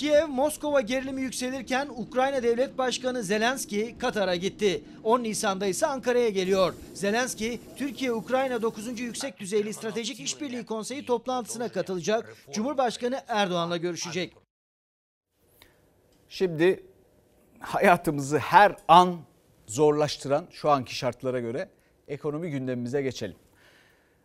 [0.00, 4.84] Kiev, Moskova gerilimi yükselirken Ukrayna Devlet Başkanı Zelenski Katar'a gitti.
[5.04, 6.74] 10 Nisan'da ise Ankara'ya geliyor.
[6.94, 9.00] Zelenski, Türkiye-Ukrayna 9.
[9.00, 12.36] Yüksek Düzeyli Stratejik İşbirliği Konseyi toplantısına katılacak.
[12.52, 14.36] Cumhurbaşkanı Erdoğan'la görüşecek.
[16.28, 16.84] Şimdi
[17.60, 19.16] hayatımızı her an
[19.66, 21.68] zorlaştıran şu anki şartlara göre
[22.08, 23.36] ekonomi gündemimize geçelim.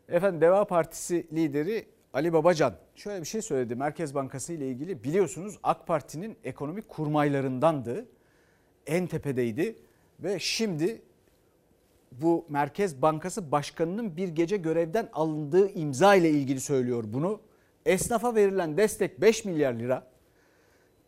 [0.09, 3.75] Efendim Deva Partisi lideri Ali Babacan şöyle bir şey söyledi.
[3.75, 8.05] Merkez Bankası ile ilgili biliyorsunuz AK Parti'nin ekonomik kurmaylarındandı.
[8.87, 9.75] En tepedeydi
[10.19, 11.01] ve şimdi
[12.11, 17.41] bu Merkez Bankası Başkanı'nın bir gece görevden alındığı imza ile ilgili söylüyor bunu.
[17.85, 20.07] Esnafa verilen destek 5 milyar lira.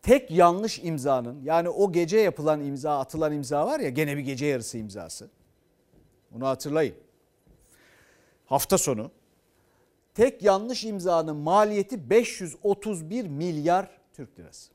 [0.02, 4.46] Tek yanlış imzanın yani o gece yapılan imza atılan imza var ya gene bir gece
[4.46, 5.30] yarısı imzası.
[6.30, 6.94] Bunu hatırlayın.
[8.46, 9.10] Hafta sonu
[10.14, 14.70] tek yanlış imzanın maliyeti 531 milyar Türk lirası.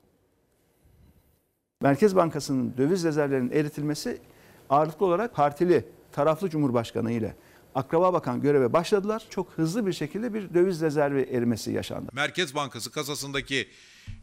[1.81, 4.21] Merkez Bankası'nın döviz rezervlerinin eritilmesi
[4.69, 7.35] ağırlıklı olarak partili, taraflı Cumhurbaşkanı ile
[7.75, 9.23] Akraba Bakan göreve başladılar.
[9.29, 12.09] Çok hızlı bir şekilde bir döviz rezervi erimesi yaşandı.
[12.13, 13.67] Merkez Bankası kasasındaki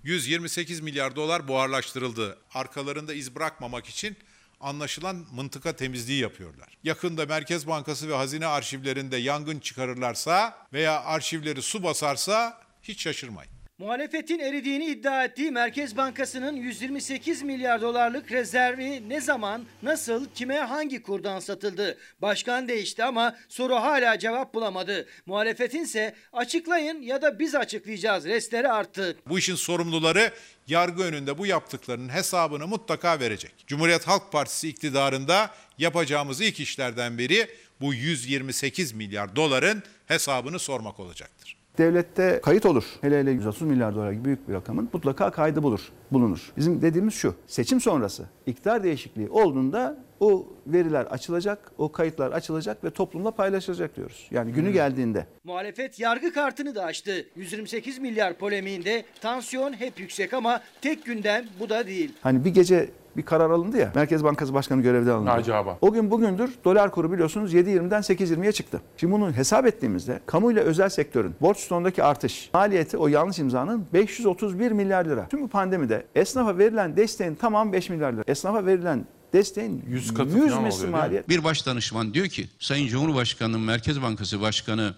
[0.02, 2.38] 128 milyar dolar buharlaştırıldı.
[2.54, 4.16] Arkalarında iz bırakmamak için
[4.60, 6.78] anlaşılan mıntıka temizliği yapıyorlar.
[6.84, 13.59] Yakında Merkez Bankası ve hazine arşivlerinde yangın çıkarırlarsa veya arşivleri su basarsa hiç şaşırmayın.
[13.80, 21.02] Muhalefetin eridiğini iddia ettiği Merkez Bankası'nın 128 milyar dolarlık rezervi ne zaman, nasıl, kime, hangi
[21.02, 21.98] kurdan satıldı?
[22.22, 25.08] Başkan değişti ama soru hala cevap bulamadı.
[25.26, 29.16] Muhalefetin ise açıklayın ya da biz açıklayacağız restleri arttı.
[29.28, 30.32] Bu işin sorumluları
[30.66, 33.52] yargı önünde bu yaptıklarının hesabını mutlaka verecek.
[33.66, 37.46] Cumhuriyet Halk Partisi iktidarında yapacağımız ilk işlerden biri
[37.80, 41.59] bu 128 milyar doların hesabını sormak olacaktır.
[41.80, 42.84] Devlette kayıt olur.
[43.00, 45.80] Hele hele 130 milyar dolar gibi büyük bir rakamın mutlaka kaydı bulur,
[46.12, 46.52] bulunur.
[46.56, 47.34] Bizim dediğimiz şu.
[47.46, 54.28] Seçim sonrası iktidar değişikliği olduğunda o veriler açılacak, o kayıtlar açılacak ve toplumla paylaşılacak diyoruz.
[54.30, 55.26] Yani günü geldiğinde.
[55.44, 57.26] Muhalefet yargı kartını da açtı.
[57.36, 62.12] 128 milyar polemiğinde tansiyon hep yüksek ama tek gündem bu da değil.
[62.22, 63.92] Hani bir gece bir karar alındı ya.
[63.94, 65.30] Merkez Bankası Başkanı görevden alındı.
[65.30, 65.78] Acaba.
[65.80, 68.80] O gün bugündür dolar kuru biliyorsunuz 7.20'den 8.20'ye çıktı.
[68.96, 73.86] Şimdi bunu hesap ettiğimizde kamu ile özel sektörün borç stoğundaki artış maliyeti o yanlış imzanın
[73.92, 75.28] 531 milyar lira.
[75.28, 78.22] Tüm bu pandemide esnafa verilen desteğin tamam 5 milyar lira.
[78.26, 81.28] Esnafa verilen desteğin 100 katı 100 misli maliyet.
[81.28, 84.94] Bir baş danışman diyor ki Sayın Cumhurbaşkanı'nın Merkez Bankası Başkanı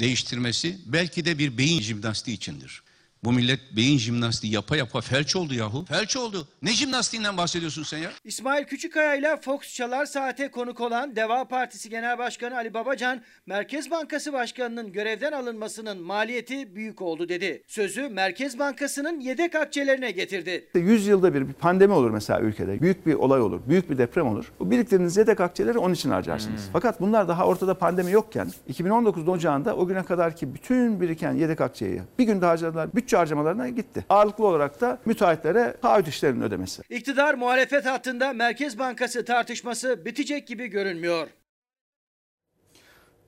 [0.00, 2.82] değiştirmesi belki de bir beyin jimnastiği içindir.
[3.24, 5.84] Bu millet beyin jimnastiği yapa yapa felç oldu yahu.
[5.84, 6.48] Felç oldu.
[6.62, 8.10] Ne jimnastiğinden bahsediyorsun sen ya?
[8.24, 13.90] İsmail Küçükkaya ile Fox Çalar Saat'e konuk olan Deva Partisi Genel Başkanı Ali Babacan, Merkez
[13.90, 17.62] Bankası Başkanı'nın görevden alınmasının maliyeti büyük oldu dedi.
[17.66, 20.68] Sözü Merkez Bankası'nın yedek akçelerine getirdi.
[20.74, 22.80] 100 yılda bir bir pandemi olur mesela ülkede.
[22.80, 24.52] Büyük bir olay olur, büyük bir deprem olur.
[24.60, 26.68] Bu biriktirdiğiniz yedek akçeleri onun için harcarsınız.
[26.72, 31.60] Fakat bunlar daha ortada pandemi yokken 2019 ocağında o güne kadar ki bütün biriken yedek
[31.60, 32.88] akçeyi bir günde harcadılar.
[33.06, 34.04] Bütçe harcamalarına gitti.
[34.08, 36.82] Ağırlıklı olarak da müteahhitlere taahhüt işlerinin ödemesi.
[36.90, 41.28] İktidar muhalefet hattında Merkez Bankası tartışması bitecek gibi görünmüyor.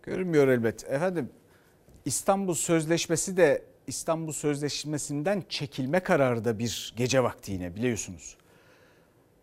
[0.03, 0.85] Görünmüyor elbet.
[0.85, 1.31] Efendim
[2.05, 8.37] İstanbul Sözleşmesi de İstanbul Sözleşmesi'nden çekilme kararı da bir gece vakti yine biliyorsunuz.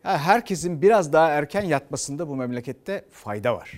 [0.03, 3.71] Ya herkesin biraz daha erken yatmasında bu memlekette fayda var.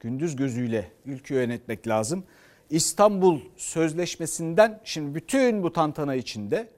[0.00, 2.24] Gündüz gözüyle ülkeyi yönetmek lazım.
[2.72, 6.68] İstanbul Sözleşmesi'nden şimdi bütün bu tantana içinde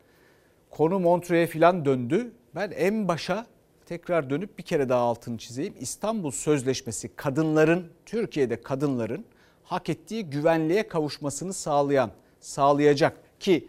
[0.71, 2.33] konu Montreux'e falan döndü.
[2.55, 3.47] Ben en başa
[3.87, 5.75] tekrar dönüp bir kere daha altını çizeyim.
[5.81, 9.25] İstanbul Sözleşmesi kadınların, Türkiye'de kadınların
[9.65, 13.69] hak ettiği güvenliğe kavuşmasını sağlayan, sağlayacak ki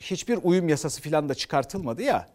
[0.00, 2.28] hiçbir uyum yasası falan da çıkartılmadı ya.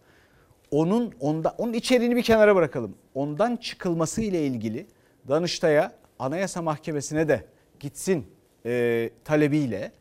[0.71, 2.95] Onun onda onun içeriğini bir kenara bırakalım.
[3.13, 4.87] Ondan çıkılması ile ilgili
[5.27, 7.45] Danıştay'a, Anayasa Mahkemesi'ne de
[7.79, 8.34] gitsin
[8.65, 9.91] e, talebiyle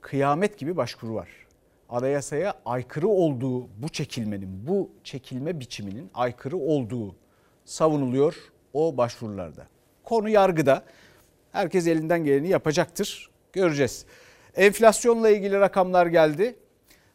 [0.00, 1.28] kıyamet gibi başvuru var.
[1.88, 7.16] Anayasaya aykırı olduğu bu çekilmenin, bu çekilme biçiminin aykırı olduğu
[7.64, 8.34] savunuluyor
[8.72, 9.66] o başvurularda.
[10.04, 10.82] Konu yargıda.
[11.52, 13.30] Herkes elinden geleni yapacaktır.
[13.52, 14.06] Göreceğiz.
[14.56, 16.54] Enflasyonla ilgili rakamlar geldi.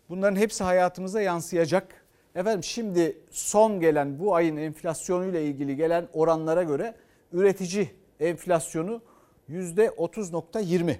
[0.09, 2.05] Bunların hepsi hayatımıza yansıyacak.
[2.35, 6.95] Efendim şimdi son gelen bu ayın enflasyonuyla ilgili gelen oranlara göre
[7.33, 7.89] üretici
[8.19, 9.01] enflasyonu
[9.49, 10.95] %30.20.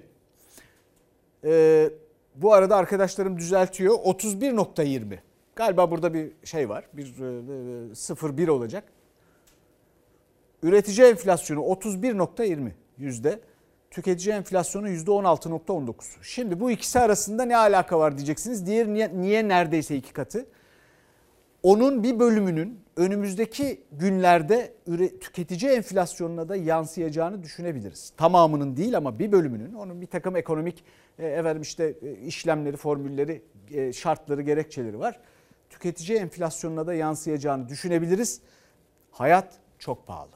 [1.44, 1.90] Ee,
[2.34, 3.94] Bu arada arkadaşlarım düzeltiyor.
[3.94, 5.18] 31.20.
[5.56, 6.84] Galiba burada bir şey var.
[6.92, 8.84] Bir 0.1 olacak.
[10.62, 13.40] Üretici enflasyonu 31.20 yüzde.
[13.90, 15.94] Tüketici enflasyonu yüzde 16.19.
[16.22, 18.66] Şimdi bu ikisi arasında ne alaka var diyeceksiniz.
[18.66, 20.46] Diğer niye, niye neredeyse iki katı?
[21.64, 24.74] Onun bir bölümünün önümüzdeki günlerde
[25.20, 28.12] tüketici enflasyonuna da yansıyacağını düşünebiliriz.
[28.16, 30.84] Tamamının değil ama bir bölümünün onun bir takım ekonomik
[31.18, 35.20] e, efendim işte e, işlemleri, formülleri, e, şartları, gerekçeleri var.
[35.70, 38.40] Tüketici enflasyonuna da yansıyacağını düşünebiliriz.
[39.10, 40.30] Hayat çok pahalı.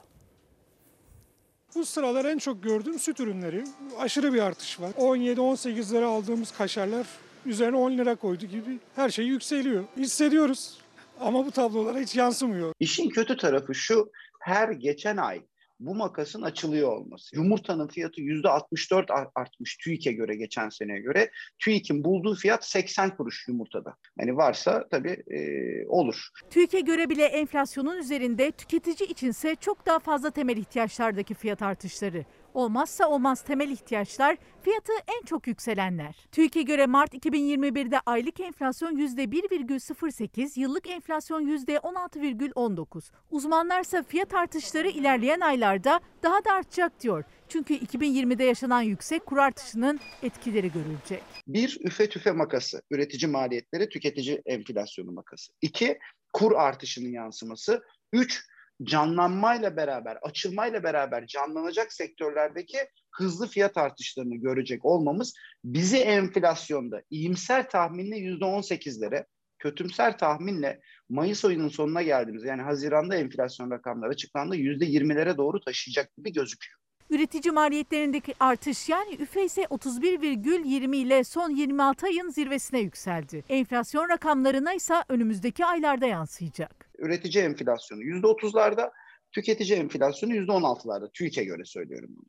[1.75, 3.65] Bu sıralar en çok gördüğüm süt ürünleri.
[3.99, 4.91] Aşırı bir artış var.
[4.91, 7.07] 17-18 lira aldığımız kaşarlar
[7.47, 9.85] üzerine 10 lira koydu gibi her şey yükseliyor.
[9.97, 10.88] Hissediyoruz
[11.21, 12.73] ama bu tablolara hiç yansımıyor.
[12.81, 15.43] İşin kötü tarafı şu, her geçen ay
[15.81, 17.37] bu makasın açılıyor olması.
[17.37, 21.31] Yumurtanın fiyatı %64 artmış TÜİK'e göre geçen seneye göre.
[21.59, 23.95] TÜİK'in bulduğu fiyat 80 kuruş yumurtada.
[24.21, 25.41] Hani varsa tabii e,
[25.87, 26.29] olur.
[26.51, 32.25] TÜİK'e göre bile enflasyonun üzerinde tüketici içinse çok daha fazla temel ihtiyaçlardaki fiyat artışları.
[32.59, 36.17] Olmazsa olmaz temel ihtiyaçlar fiyatı en çok yükselenler.
[36.33, 43.11] TÜİK'e göre Mart 2021'de aylık enflasyon %1,08, yıllık enflasyon %16,19.
[43.31, 47.25] Uzmanlarsa fiyat artışları ilerleyen aylarda daha da artacak diyor.
[47.49, 51.23] Çünkü 2020'de yaşanan yüksek kur artışının etkileri görülecek.
[51.47, 55.53] Bir, üfe tüfe makası, üretici maliyetleri, tüketici enflasyonu makası.
[55.63, 55.99] İki,
[56.33, 57.83] kur artışının yansıması.
[58.13, 58.45] Üç,
[58.83, 62.79] canlanmayla beraber, açılmayla beraber canlanacak sektörlerdeki
[63.11, 69.27] hızlı fiyat artışlarını görecek olmamız bizi enflasyonda iyimser tahminle yüzde on sekizlere,
[69.59, 76.17] kötümser tahminle Mayıs ayının sonuna geldiğimiz yani Haziran'da enflasyon rakamları açıklandı yüzde yirmilere doğru taşıyacak
[76.17, 76.79] gibi gözüküyor.
[77.11, 83.45] Üretici maliyetlerindeki artış yani üfe ise 31,20 ile son 26 ayın zirvesine yükseldi.
[83.49, 86.88] Enflasyon rakamlarına ise önümüzdeki aylarda yansıyacak.
[86.99, 88.91] Üretici enflasyonu %30'larda,
[89.33, 92.27] tüketici enflasyonu %16'larda TÜİK'e göre söylüyorum bunu.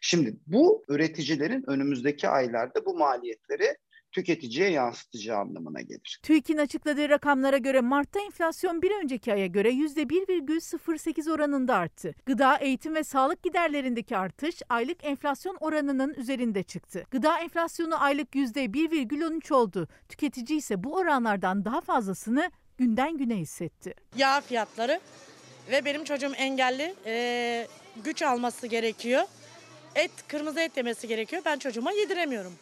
[0.00, 3.76] Şimdi bu üreticilerin önümüzdeki aylarda bu maliyetleri
[4.12, 6.20] tüketiciye yansıtacağı anlamına gelir.
[6.22, 12.14] TÜİK'in açıkladığı rakamlara göre Mart'ta enflasyon bir önceki aya göre %1,08 oranında arttı.
[12.26, 17.04] Gıda, eğitim ve sağlık giderlerindeki artış aylık enflasyon oranının üzerinde çıktı.
[17.10, 19.88] Gıda enflasyonu aylık %1,13 oldu.
[20.08, 23.94] Tüketici ise bu oranlardan daha fazlasını günden güne hissetti.
[24.16, 25.00] Yağ fiyatları
[25.70, 27.66] ve benim çocuğum engelli e,
[28.04, 29.22] güç alması gerekiyor.
[29.94, 31.42] Et, kırmızı et yemesi gerekiyor.
[31.44, 32.52] Ben çocuğuma yediremiyorum.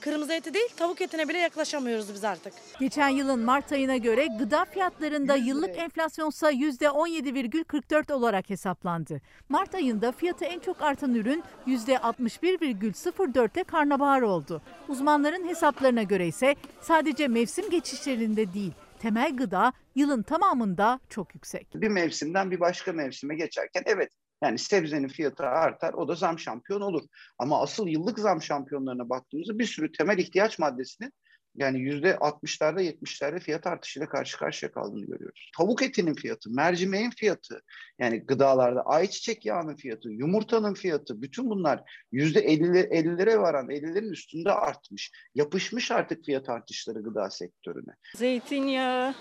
[0.00, 2.52] Kırmızı eti değil tavuk etine bile yaklaşamıyoruz biz artık.
[2.80, 9.20] Geçen yılın Mart ayına göre gıda fiyatlarında yıllık enflasyonsa %17,44 olarak hesaplandı.
[9.48, 14.62] Mart ayında fiyatı en çok artan ürün %61,04'te karnabahar oldu.
[14.88, 21.74] Uzmanların hesaplarına göre ise sadece mevsim geçişlerinde değil temel gıda yılın tamamında çok yüksek.
[21.74, 24.12] Bir mevsimden bir başka mevsime geçerken evet
[24.42, 27.02] yani sebzenin fiyatı artar, o da zam şampiyon olur.
[27.38, 31.12] Ama asıl yıllık zam şampiyonlarına baktığımızda bir sürü temel ihtiyaç maddesinin
[31.54, 35.50] yani yüzde 60'larda 70'lerde fiyat artışıyla karşı karşıya kaldığını görüyoruz.
[35.56, 37.62] Tavuk etinin fiyatı, mercimeğin fiyatı,
[37.98, 41.80] yani gıdalarda ayçiçek yağının fiyatı, yumurtanın fiyatı, bütün bunlar
[42.12, 45.12] yüzde 50'lere varan 50'lerin üstünde artmış.
[45.34, 47.92] Yapışmış artık fiyat artışları gıda sektörüne.
[48.16, 49.14] Zeytinyağı,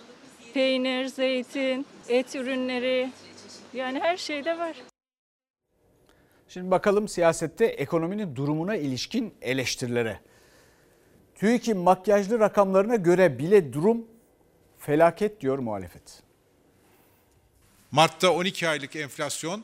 [0.53, 3.11] peynir, zeytin, et ürünleri
[3.73, 4.75] yani her şeyde var.
[6.47, 10.30] Şimdi bakalım siyasette ekonominin durumuna ilişkin eleştirilere.
[11.41, 14.06] TÜİK'in makyajlı rakamlarına göre bile durum
[14.80, 16.23] felaket diyor muhalefet.
[17.91, 19.63] Mart'ta 12 aylık enflasyon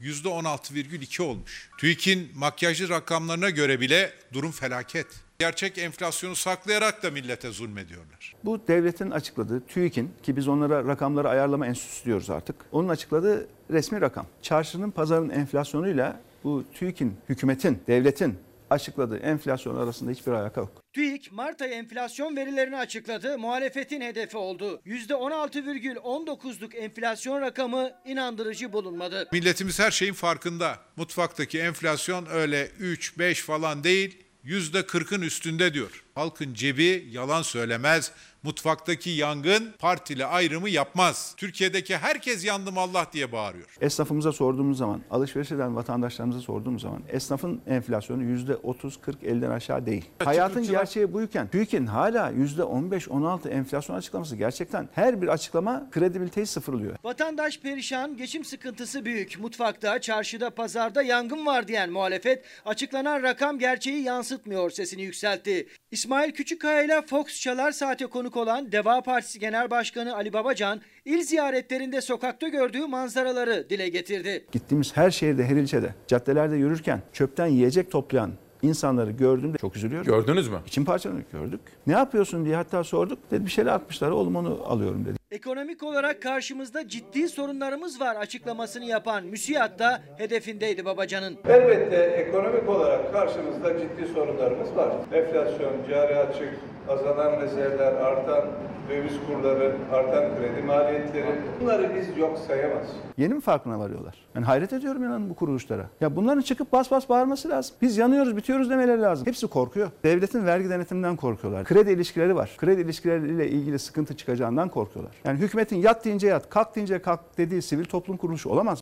[0.00, 1.70] %16,2 olmuş.
[1.78, 5.06] TÜİK'in makyajlı rakamlarına göre bile durum felaket.
[5.38, 8.34] Gerçek enflasyonu saklayarak da millete zulmediyorlar.
[8.44, 12.56] Bu devletin açıkladığı TÜİK'in ki biz onlara rakamları ayarlama enstitüsü diyoruz artık.
[12.72, 14.26] Onun açıkladığı resmi rakam.
[14.42, 18.38] Çarşının pazarın enflasyonuyla bu TÜİK'in, hükümetin, devletin
[18.70, 20.82] açıkladığı enflasyon arasında hiçbir alaka yok.
[20.92, 23.38] TÜİK Mart ayı enflasyon verilerini açıkladı.
[23.38, 24.80] Muhalefetin hedefi oldu.
[24.86, 29.28] %16,19'luk enflasyon rakamı inandırıcı bulunmadı.
[29.32, 30.78] Milletimiz her şeyin farkında.
[30.96, 36.04] Mutfaktaki enflasyon öyle 3-5 falan değil, %40'ın üstünde diyor.
[36.18, 38.12] Halkın cebi yalan söylemez,
[38.42, 41.34] Mutfaktaki yangın partili ayrımı yapmaz.
[41.36, 43.76] Türkiye'deki herkes yandım Allah diye bağırıyor.
[43.80, 50.04] Esnafımıza sorduğumuz zaman, alışveriş eden vatandaşlarımıza sorduğumuz zaman esnafın enflasyonu %30-40 elden aşağı değil.
[50.24, 56.96] Hayatın ırkçılar- gerçeği buyken TÜİK'in hala %15-16 enflasyon açıklaması gerçekten her bir açıklama kredibiliteyi sıfırlıyor.
[57.04, 59.38] Vatandaş perişan, geçim sıkıntısı büyük.
[59.40, 65.68] Mutfakta, çarşıda, pazarda yangın var diyen muhalefet açıklanan rakam gerçeği yansıtmıyor sesini yükseltti.
[65.90, 71.22] İsmail Küçükkaya ile Fox Çalar Saat'e konuk olan Deva Partisi Genel Başkanı Ali Babacan, il
[71.22, 74.44] ziyaretlerinde sokakta gördüğü manzaraları dile getirdi.
[74.52, 78.32] Gittiğimiz her şehirde, her ilçede, caddelerde yürürken çöpten yiyecek toplayan
[78.62, 80.06] insanları gördüğümde çok üzülüyorum.
[80.06, 80.58] Gördünüz mü?
[80.66, 81.24] İçim parçalanıyor.
[81.32, 81.60] Gördük.
[81.86, 83.18] Ne yapıyorsun diye hatta sorduk.
[83.30, 85.17] Dedi bir şeyler atmışlar oğlum onu alıyorum dedi.
[85.30, 91.36] Ekonomik olarak karşımızda ciddi sorunlarımız var açıklamasını yapan müsiyat da hedefindeydi Babacan'ın.
[91.48, 94.92] Elbette ekonomik olarak karşımızda ciddi sorunlarımız var.
[95.12, 96.54] Enflasyon, cari açık,
[96.88, 98.44] azalan rezervler, artan
[98.90, 102.86] döviz kurları, artan kredi maliyetleri bunları biz yok sayamaz.
[103.16, 104.14] Yeni mi farkına varıyorlar?
[104.36, 105.86] Ben hayret ediyorum inanın bu kuruluşlara.
[106.00, 107.76] Ya bunların çıkıp bas bas bağırması lazım.
[107.82, 109.26] Biz yanıyoruz, bitiyoruz demeleri lazım.
[109.26, 109.90] Hepsi korkuyor.
[110.04, 111.64] Devletin vergi denetiminden korkuyorlar.
[111.64, 112.50] Kredi ilişkileri var.
[112.58, 115.14] Kredi ilişkileriyle ilgili sıkıntı çıkacağından korkuyorlar.
[115.24, 118.80] Yani hükümetin yat deyince yat, kalk deyince kalk dediği sivil toplum kuruluşu olamaz.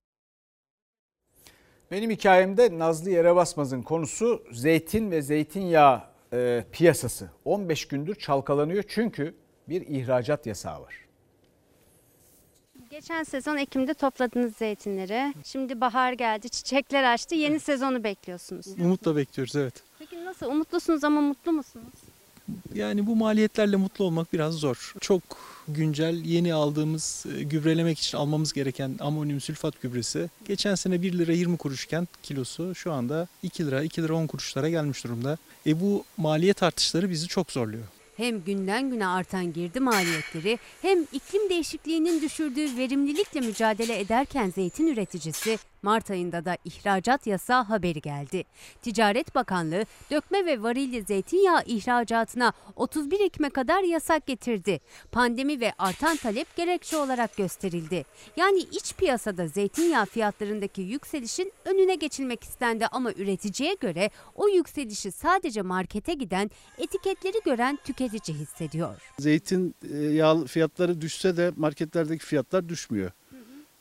[1.91, 7.31] Benim hikayemde Nazlı Yere Basmaz'ın konusu zeytin ve zeytinyağı e, piyasası.
[7.45, 9.35] 15 gündür çalkalanıyor çünkü
[9.69, 10.95] bir ihracat yasağı var.
[12.91, 15.35] Geçen sezon Ekim'de topladınız zeytinleri.
[15.45, 17.35] Şimdi bahar geldi, çiçekler açtı.
[17.35, 18.67] Yeni sezonu bekliyorsunuz.
[18.67, 19.75] Umutla bekliyoruz evet.
[19.99, 20.47] Peki nasıl?
[20.47, 21.95] Umutlusunuz ama mutlu musunuz?
[22.75, 24.95] Yani bu maliyetlerle mutlu olmak biraz zor.
[25.01, 25.23] Çok
[25.69, 31.33] güncel yeni aldığımız e, gübrelemek için almamız gereken amonyum sülfat gübresi geçen sene 1 lira
[31.33, 35.39] 20 kuruşken kilosu şu anda 2 lira 2 lira 10 kuruşlara gelmiş durumda.
[35.67, 37.85] E bu maliyet artışları bizi çok zorluyor.
[38.17, 45.59] Hem günden güne artan girdi maliyetleri hem iklim değişikliğinin düşürdüğü verimlilikle mücadele ederken zeytin üreticisi
[45.87, 48.45] Mart ayında da ihracat yasağı haberi geldi.
[48.83, 54.81] Ticaret Bakanlığı dökme ve varilli zeytinyağı ihracatına 31 Ekim'e kadar yasak getirdi.
[55.13, 58.05] Pandemi ve artan talep gerekçe olarak gösterildi.
[58.37, 65.63] Yani iç piyasada zeytinyağı fiyatlarındaki yükselişin önüne geçilmek istendi ama üreticiye göre o yükselişi sadece
[65.63, 69.13] markete giden, etiketleri gören tüketici hissediyor.
[69.19, 69.75] Zeytin
[70.13, 73.11] yağ fiyatları düşse de marketlerdeki fiyatlar düşmüyor.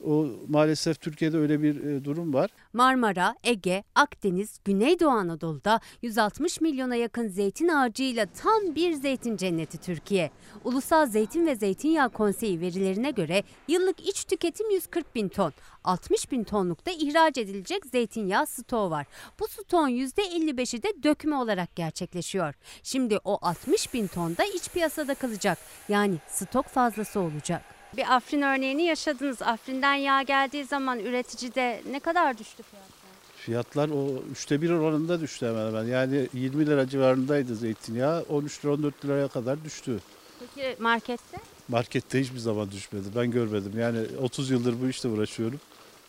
[0.08, 2.50] O maalesef Türkiye'de öyle bir e, durum var.
[2.74, 10.32] Marmara, Ege, Akdeniz, Güneydoğu Anadolu'da 160 milyona yakın zeytin ağacıyla tam bir zeytin cenneti Türkiye.
[10.64, 15.54] Ulusal Zeytin ve Zeytinyağı Konseyi verilerine göre yıllık iç tüketim 140 bin ton.
[15.84, 19.06] 60 bin tonlukta ihraç edilecek zeytinyağı stoğu var.
[19.40, 22.54] Bu stoğun %55'i de dökme olarak gerçekleşiyor.
[22.84, 25.58] Şimdi o 60 bin ton da iç piyasada kalacak.
[25.90, 27.75] Yani stok fazlası olacak.
[27.98, 29.42] Bir Afrin örneğini yaşadınız.
[29.42, 32.90] Afrin'den yağ geldiği zaman üreticide ne kadar düştü fiyatlar?
[33.38, 35.84] Fiyatlar o üçte bir oranında düştü hemen hemen.
[35.84, 38.26] Yani 20 lira civarındaydı zeytinyağı.
[38.30, 40.00] 13 lira 14 liraya kadar düştü.
[40.40, 41.38] Peki markette?
[41.68, 43.08] Markette hiçbir zaman düşmedi.
[43.16, 43.80] Ben görmedim.
[43.80, 45.60] Yani 30 yıldır bu işte uğraşıyorum.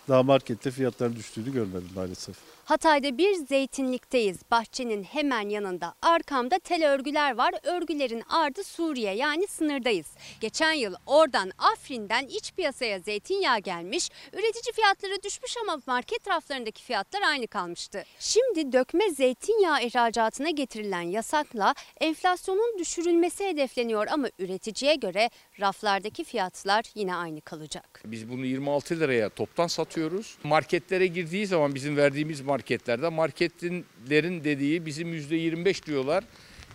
[0.09, 2.37] Daha markette fiyatlar düştüğünü görmedim maalesef.
[2.67, 4.39] Hatay'da bir zeytinlikteyiz.
[4.51, 5.95] Bahçenin hemen yanında.
[6.03, 7.55] Arkamda tel örgüler var.
[7.63, 10.07] Örgülerin ardı Suriye yani sınırdayız.
[10.41, 14.11] Geçen yıl oradan Afrin'den iç piyasaya zeytinyağı gelmiş.
[14.33, 18.05] Üretici fiyatları düşmüş ama market raflarındaki fiyatlar aynı kalmıştı.
[18.19, 27.15] Şimdi dökme zeytinyağı ihracatına getirilen yasakla enflasyonun düşürülmesi hedefleniyor ama üreticiye göre raflardaki fiyatlar yine
[27.15, 28.03] aynı kalacak.
[28.05, 30.39] Biz bunu 26 liraya toptan satıyoruz.
[30.45, 36.25] Marketlere girdiği zaman bizim verdiğimiz marketlerde marketlerin dediği bizim %25 diyorlar.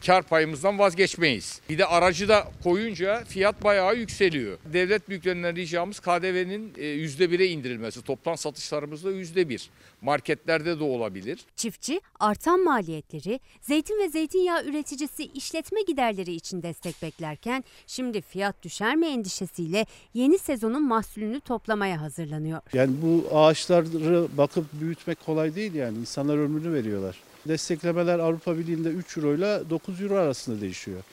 [0.05, 1.61] Kar payımızdan vazgeçmeyiz.
[1.69, 4.57] Bir de aracı da koyunca fiyat bayağı yükseliyor.
[4.73, 8.01] Devlet büyüklerinden ricamız KDV'nin %1'e indirilmesi.
[8.01, 9.67] Toptan satışlarımızda %1.
[10.01, 11.39] Marketlerde de olabilir.
[11.55, 18.95] Çiftçi artan maliyetleri, zeytin ve zeytinyağı üreticisi işletme giderleri için destek beklerken şimdi fiyat düşer
[18.95, 22.61] mi endişesiyle yeni sezonun mahsulünü toplamaya hazırlanıyor.
[22.73, 25.97] Yani bu ağaçları bakıp büyütmek kolay değil yani.
[25.97, 27.15] İnsanlar ömrünü veriyorlar.
[27.47, 31.03] Desteklemeler Avrupa Birliği'nde 3 euro ile 9 euro arasında değişiyor.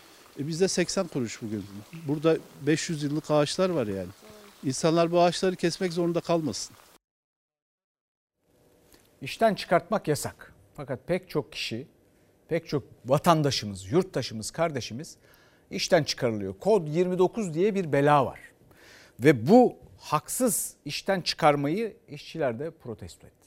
[0.41, 1.65] E bizde 80 kuruş bugün.
[2.09, 4.09] Burada 500 yıllık ağaçlar var yani.
[4.65, 6.77] İnsanlar bu ağaçları kesmek zorunda kalmasın.
[9.23, 10.55] İşten çıkartmak yasak.
[10.77, 11.87] Fakat pek çok kişi,
[12.49, 15.17] pek çok vatandaşımız, yurttaşımız, kardeşimiz
[15.71, 16.55] işten çıkarılıyor.
[16.59, 18.41] Kod 29 diye bir bela var.
[19.21, 23.38] Ve bu haksız işten çıkarmayı işçiler de protesto etti.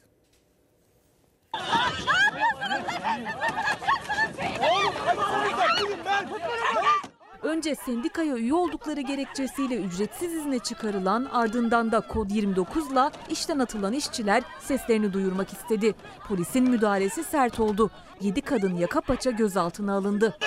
[7.41, 14.43] Önce sendikaya üye oldukları gerekçesiyle ücretsiz izne çıkarılan ardından da kod 29'la işten atılan işçiler
[14.59, 15.95] seslerini duyurmak istedi.
[16.27, 17.89] Polisin müdahalesi sert oldu.
[18.21, 20.37] 7 kadın yaka paça gözaltına alındı.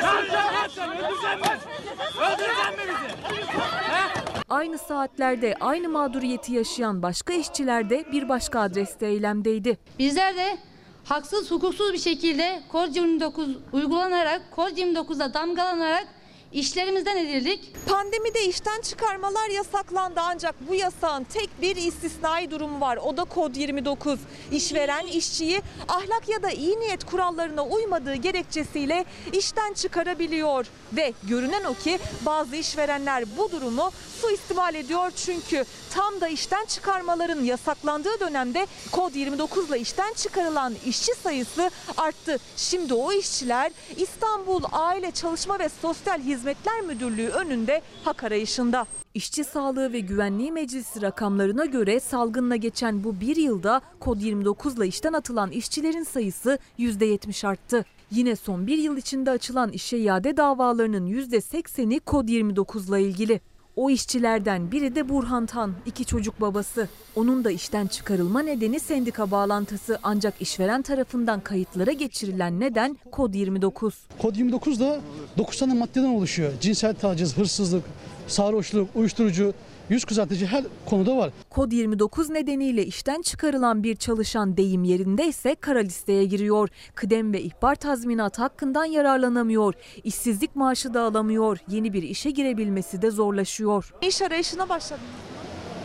[4.48, 9.78] Aynı saatlerde aynı mağduriyeti yaşayan başka işçiler de bir başka adreste eylemdeydi.
[9.98, 10.58] Bizler de
[11.04, 16.06] haksız hukuksuz bir şekilde kod 29 uygulanarak kod 29'a damgalanarak
[16.54, 17.74] işlerimizden edildik.
[17.86, 22.96] Pandemide işten çıkarmalar yasaklandı ancak bu yasağın tek bir istisnai durumu var.
[22.96, 24.18] O da kod 29.
[24.52, 30.66] İşveren işçiyi ahlak ya da iyi niyet kurallarına uymadığı gerekçesiyle işten çıkarabiliyor.
[30.92, 33.90] Ve görünen o ki bazı işverenler bu durumu
[34.24, 35.10] suistimal ediyor.
[35.16, 42.38] Çünkü tam da işten çıkarmaların yasaklandığı dönemde kod 29 ile işten çıkarılan işçi sayısı arttı.
[42.56, 48.86] Şimdi o işçiler İstanbul Aile Çalışma ve Sosyal Hizmetler Müdürlüğü önünde hak arayışında.
[49.14, 54.86] İşçi Sağlığı ve Güvenliği Meclisi rakamlarına göre salgınla geçen bu bir yılda kod 29 ile
[54.86, 57.84] işten atılan işçilerin sayısı %70 arttı.
[58.10, 63.40] Yine son bir yıl içinde açılan işe iade davalarının %80'i kod 29 ile ilgili.
[63.76, 66.88] O işçilerden biri de Burhan Tan, iki çocuk babası.
[67.16, 73.94] Onun da işten çıkarılma nedeni sendika bağlantısı ancak işveren tarafından kayıtlara geçirilen neden kod 29.
[74.18, 75.00] Kod 29 da
[75.38, 76.52] 9 tane maddeden oluşuyor.
[76.60, 77.84] Cinsel taciz, hırsızlık,
[78.28, 79.54] sarhoşluk, uyuşturucu,
[79.90, 81.30] yüz kızartıcı her konuda var.
[81.50, 86.68] Kod 29 nedeniyle işten çıkarılan bir çalışan deyim yerinde ise kara listeye giriyor.
[86.94, 89.74] Kıdem ve ihbar tazminatı hakkından yararlanamıyor.
[90.04, 91.58] İşsizlik maaşı da alamıyor.
[91.68, 93.94] Yeni bir işe girebilmesi de zorlaşıyor.
[94.02, 95.04] İş arayışına başladım.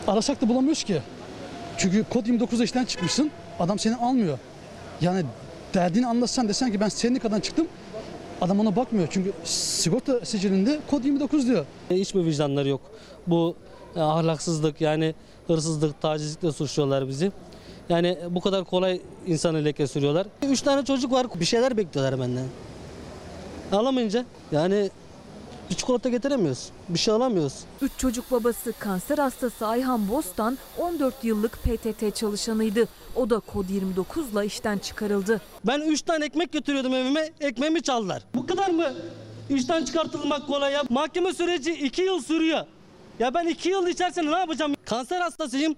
[0.06, 1.02] Arasak da bulamıyoruz ki.
[1.78, 4.38] Çünkü kod 29'da işten çıkmışsın, adam seni almıyor.
[5.00, 5.24] Yani
[5.74, 7.66] derdini anlatsan desen ki ben sendikadan çıktım,
[8.40, 9.08] adam ona bakmıyor.
[9.10, 11.66] Çünkü sigorta sicilinde kod 29 diyor.
[11.90, 12.80] Hiç mi vicdanları yok?
[13.26, 13.56] Bu
[13.96, 15.14] ahlaksızlık yani
[15.46, 17.32] hırsızlık, tacizlikle suçluyorlar bizi.
[17.88, 20.26] Yani bu kadar kolay insanı leke sürüyorlar.
[20.42, 22.46] Üç tane çocuk var bir şeyler bekliyorlar benden.
[23.72, 24.90] Alamayınca yani
[25.70, 26.68] bir çikolata getiremiyoruz.
[26.88, 27.54] Bir şey alamıyoruz.
[27.82, 32.88] Üç çocuk babası kanser hastası Ayhan Bostan 14 yıllık PTT çalışanıydı.
[33.16, 35.40] O da kod 29 ile işten çıkarıldı.
[35.66, 37.30] Ben üç tane ekmek götürüyordum evime.
[37.40, 38.22] Ekmeğimi çaldılar.
[38.34, 38.92] Bu kadar mı
[39.50, 40.82] işten çıkartılmak kolay ya?
[40.90, 42.64] Mahkeme süreci iki yıl sürüyor.
[43.20, 44.74] Ya ben iki yıl içerisinde ne yapacağım?
[44.84, 45.76] Kanser hastasıyım.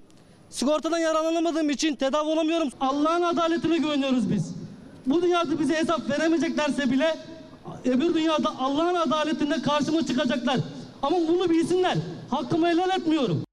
[0.51, 2.69] Sigortadan yararlanamadığım için tedavi olamıyorum.
[2.81, 4.55] Allah'ın adaletine güveniyoruz biz.
[5.07, 7.17] Bu dünyada bize hesap veremeyeceklerse bile
[7.85, 10.61] öbür dünyada Allah'ın adaletinde karşıma çıkacaklar.
[11.03, 11.99] Ama bunu bilsinler.
[12.31, 13.45] Hakkımı helal etmiyorum.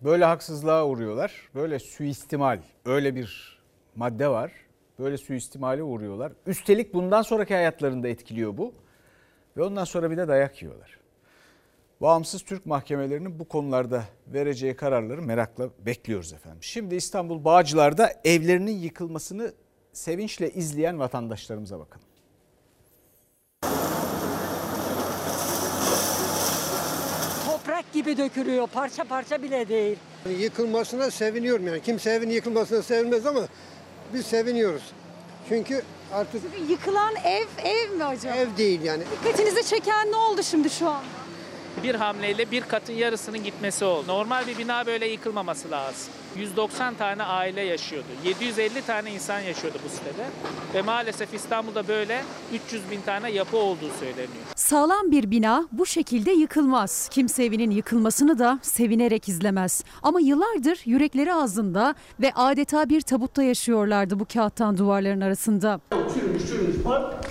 [0.00, 1.32] Böyle haksızlığa uğruyorlar.
[1.54, 3.58] Böyle suistimal, öyle bir
[3.96, 4.52] madde var.
[4.98, 6.32] Böyle suistimale uğruyorlar.
[6.46, 8.74] Üstelik bundan sonraki hayatlarında etkiliyor bu.
[9.56, 11.01] Ve ondan sonra bir de dayak yiyorlar.
[12.02, 16.58] Bağımsız Türk mahkemelerinin bu konularda vereceği kararları merakla bekliyoruz efendim.
[16.62, 19.52] Şimdi İstanbul Bağcılar'da evlerinin yıkılmasını
[19.92, 22.06] sevinçle izleyen vatandaşlarımıza bakalım.
[27.46, 29.96] Toprak gibi dökülüyor, parça parça bile değil.
[30.38, 31.82] Yıkılmasına seviniyorum yani.
[31.82, 33.40] Kimse evin yıkılmasına sevinmez ama
[34.14, 34.92] biz seviniyoruz.
[35.48, 35.82] Çünkü
[36.12, 38.34] artık Yıkılan ev ev mi acaba?
[38.34, 39.02] ev değil yani.
[39.24, 41.02] Dikkatinizi çeken ne oldu şimdi şu an?
[41.82, 44.04] Bir hamleyle bir katın yarısının gitmesi oldu.
[44.08, 46.12] Normal bir bina böyle yıkılmaması lazım.
[46.36, 48.06] 190 tane aile yaşıyordu.
[48.24, 50.26] 750 tane insan yaşıyordu bu sitede.
[50.74, 52.22] Ve maalesef İstanbul'da böyle
[52.66, 54.44] 300 bin tane yapı olduğu söyleniyor.
[54.56, 57.08] Sağlam bir bina bu şekilde yıkılmaz.
[57.08, 59.84] Kimse evinin yıkılmasını da sevinerek izlemez.
[60.02, 65.80] Ama yıllardır yürekleri ağzında ve adeta bir tabutta yaşıyorlardı bu kağıttan duvarların arasında.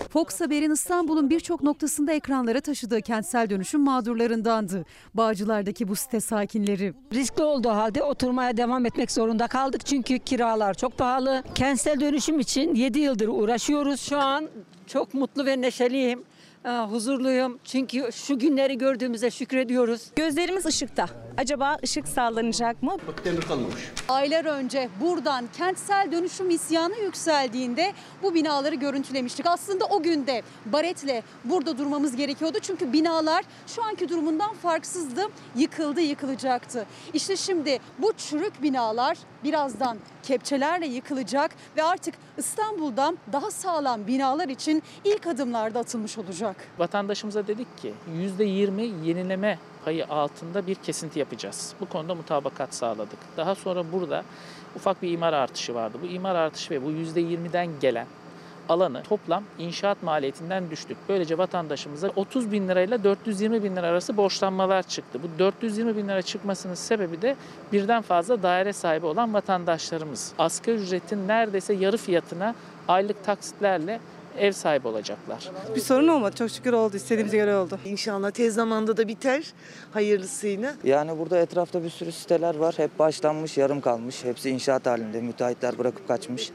[0.09, 4.85] Fox Haber'in İstanbul'un birçok noktasında ekranlara taşıdığı kentsel dönüşüm mağdurlarındandı.
[5.13, 6.93] Bağcılar'daki bu site sakinleri.
[7.13, 11.43] Riskli olduğu halde oturmaya devam etmek zorunda kaldık çünkü kiralar çok pahalı.
[11.55, 14.01] Kentsel dönüşüm için 7 yıldır uğraşıyoruz.
[14.01, 14.49] Şu an
[14.87, 16.23] çok mutlu ve neşeliyim.
[16.65, 20.11] Huzurluyum çünkü şu günleri gördüğümüze şükrediyoruz.
[20.15, 21.05] Gözlerimiz ışıkta.
[21.37, 22.97] Acaba ışık sağlanacak mı?
[23.25, 23.91] Demir kalmamış.
[24.09, 27.93] Aylar önce buradan kentsel dönüşüm isyanı yükseldiğinde
[28.23, 29.45] bu binaları görüntülemiştik.
[29.45, 32.57] Aslında o günde baretle burada durmamız gerekiyordu.
[32.61, 35.21] Çünkü binalar şu anki durumundan farksızdı.
[35.55, 36.85] Yıkıldı, yıkılacaktı.
[37.13, 44.83] İşte şimdi bu çürük binalar birazdan kepçelerle yıkılacak ve artık İstanbul'da daha sağlam binalar için
[45.03, 46.55] ilk adımlar da atılmış olacak.
[46.77, 47.93] Vatandaşımıza dedik ki
[48.39, 51.73] %20 yenileme payı altında bir kesinti yapacağız.
[51.79, 53.19] Bu konuda mutabakat sağladık.
[53.37, 54.23] Daha sonra burada
[54.75, 55.97] ufak bir imar artışı vardı.
[56.03, 58.07] Bu imar artışı ve bu %20'den gelen
[58.71, 60.97] alanı toplam inşaat maliyetinden düştük.
[61.09, 65.19] Böylece vatandaşımıza 30 bin lirayla 420 bin lira arası borçlanmalar çıktı.
[65.23, 67.35] Bu 420 bin lira çıkmasının sebebi de
[67.71, 70.33] birden fazla daire sahibi olan vatandaşlarımız.
[70.37, 72.55] Asgari ücretin neredeyse yarı fiyatına
[72.87, 73.99] aylık taksitlerle
[74.37, 75.51] ev sahibi olacaklar.
[75.75, 76.35] Bir sorun olmadı.
[76.35, 76.95] Çok şükür oldu.
[76.95, 77.79] İstediğimize göre oldu.
[77.85, 79.53] İnşallah tez zamanda da biter
[79.93, 80.73] hayırlısıyla.
[80.83, 82.73] Yani burada etrafta bir sürü siteler var.
[82.77, 84.23] Hep başlanmış, yarım kalmış.
[84.23, 85.21] Hepsi inşaat halinde.
[85.21, 86.51] Müteahhitler bırakıp kaçmış.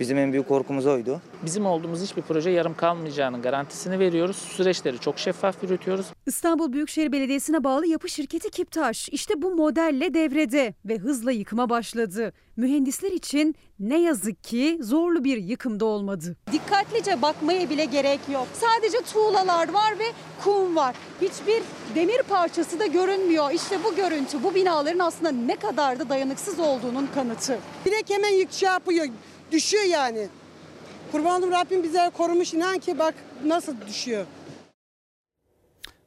[0.00, 1.20] Bizim en büyük korkumuz oydu.
[1.44, 4.36] Bizim olduğumuz hiçbir proje yarım kalmayacağının garantisini veriyoruz.
[4.36, 6.06] Süreçleri çok şeffaf yürütüyoruz.
[6.26, 12.32] İstanbul Büyükşehir Belediyesi'ne bağlı yapı şirketi Kiptaş işte bu modelle devrede ve hızla yıkıma başladı.
[12.56, 16.36] Mühendisler için ne yazık ki zorlu bir yıkımda olmadı.
[16.52, 18.46] Dikkatlice bakmaya bile gerek yok.
[18.52, 20.04] Sadece tuğlalar var ve
[20.44, 20.94] kum var.
[21.20, 21.62] Hiçbir
[21.94, 23.50] demir parçası da görünmüyor.
[23.50, 27.58] İşte bu görüntü bu binaların aslında ne kadar da dayanıksız olduğunun kanıtı.
[27.84, 29.06] Direkt hemen yık şey yapıyor.
[29.54, 30.28] Düşüyor yani.
[31.12, 34.26] Kurbanım Rabbim bize korumuş inan ki bak nasıl düşüyor.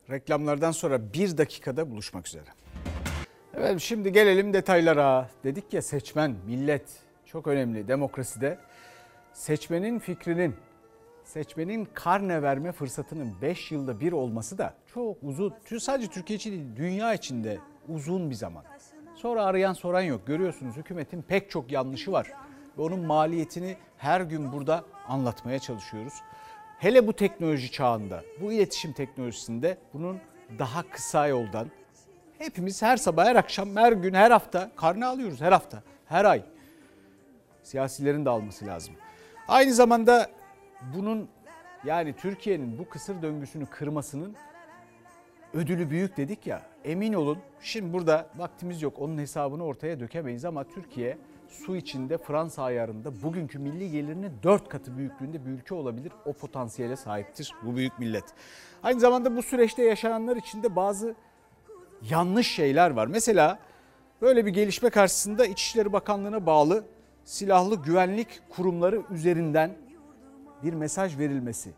[0.09, 2.45] Reklamlardan sonra bir dakikada buluşmak üzere.
[3.53, 5.29] Evet şimdi gelelim detaylara.
[5.43, 6.83] Dedik ya seçmen, millet
[7.25, 8.57] çok önemli demokraside.
[9.33, 10.55] Seçmenin fikrinin,
[11.23, 15.53] seçmenin karne verme fırsatının 5 yılda bir olması da çok uzun.
[15.79, 18.63] Sadece Türkiye için değil, dünya içinde uzun bir zaman.
[19.15, 20.27] Sonra arayan soran yok.
[20.27, 22.46] Görüyorsunuz hükümetin pek çok yanlışı var.
[22.77, 26.13] Ve onun maliyetini her gün burada anlatmaya çalışıyoruz.
[26.79, 30.19] Hele bu teknoloji çağında, bu iletişim teknolojisinde bunun
[30.59, 31.71] daha kısa yoldan
[32.37, 35.41] hepimiz her sabah, her akşam, her gün, her hafta karne alıyoruz.
[35.41, 36.43] Her hafta, her ay.
[37.63, 38.95] Siyasilerin de alması lazım.
[39.47, 40.29] Aynı zamanda
[40.95, 41.29] bunun
[41.83, 44.35] yani Türkiye'nin bu kısır döngüsünü kırmasının
[45.53, 46.61] ödülü büyük dedik ya.
[46.87, 51.17] Emin olun şimdi burada vaktimiz yok onun hesabını ortaya dökemeyiz ama Türkiye
[51.49, 56.11] su içinde Fransa ayarında bugünkü milli gelirinin 4 katı büyüklüğünde bir ülke olabilir.
[56.25, 58.23] O potansiyele sahiptir bu büyük millet.
[58.83, 61.15] Aynı zamanda bu süreçte yaşananlar içinde bazı
[62.09, 63.07] yanlış şeyler var.
[63.07, 63.59] Mesela
[64.21, 66.85] böyle bir gelişme karşısında İçişleri Bakanlığı'na bağlı
[67.25, 69.71] silahlı güvenlik kurumları üzerinden
[70.63, 71.71] bir mesaj verilmesi.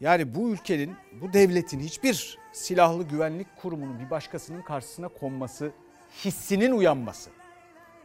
[0.00, 5.72] Yani bu ülkenin, bu devletin hiçbir silahlı güvenlik kurumunun bir başkasının karşısına konması,
[6.24, 7.30] hissinin uyanması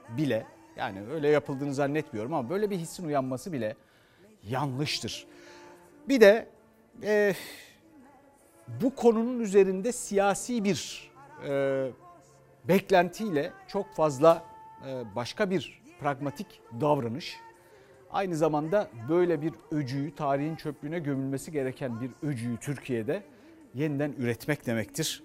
[0.09, 0.45] bile
[0.75, 3.75] yani öyle yapıldığını zannetmiyorum ama böyle bir hissin uyanması bile
[4.49, 5.27] yanlıştır.
[6.09, 6.47] Bir de
[7.03, 7.33] e,
[8.81, 11.11] bu konunun üzerinde siyasi bir
[11.47, 11.87] e,
[12.67, 14.43] beklentiyle çok fazla
[14.87, 17.37] e, başka bir pragmatik davranış.
[18.11, 23.23] Aynı zamanda böyle bir öcüyü tarihin çöplüğüne gömülmesi gereken bir öcüyü Türkiye'de
[23.73, 25.23] yeniden üretmek demektir.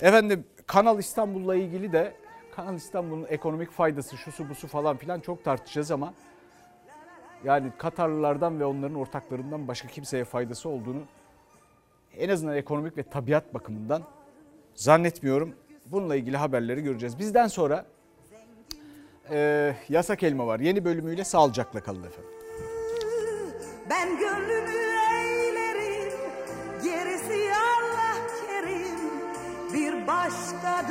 [0.00, 2.14] Efendim Kanal İstanbul'la ilgili de
[2.56, 6.14] Kanal İstanbul'un ekonomik faydası şusu busu falan filan çok tartışacağız ama
[7.44, 11.02] yani Katarlılardan ve onların ortaklarından başka kimseye faydası olduğunu
[12.18, 14.02] en azından ekonomik ve tabiat bakımından
[14.74, 15.54] zannetmiyorum.
[15.86, 17.18] Bununla ilgili haberleri göreceğiz.
[17.18, 17.86] Bizden sonra
[19.30, 20.60] e, yasak elma var.
[20.60, 22.30] Yeni bölümüyle sağlıcakla kalın efendim.
[23.90, 24.70] Ben gönlümü
[25.12, 26.18] eğlerim,
[26.84, 27.09] gerisi
[30.10, 30.90] Allah kerim, bir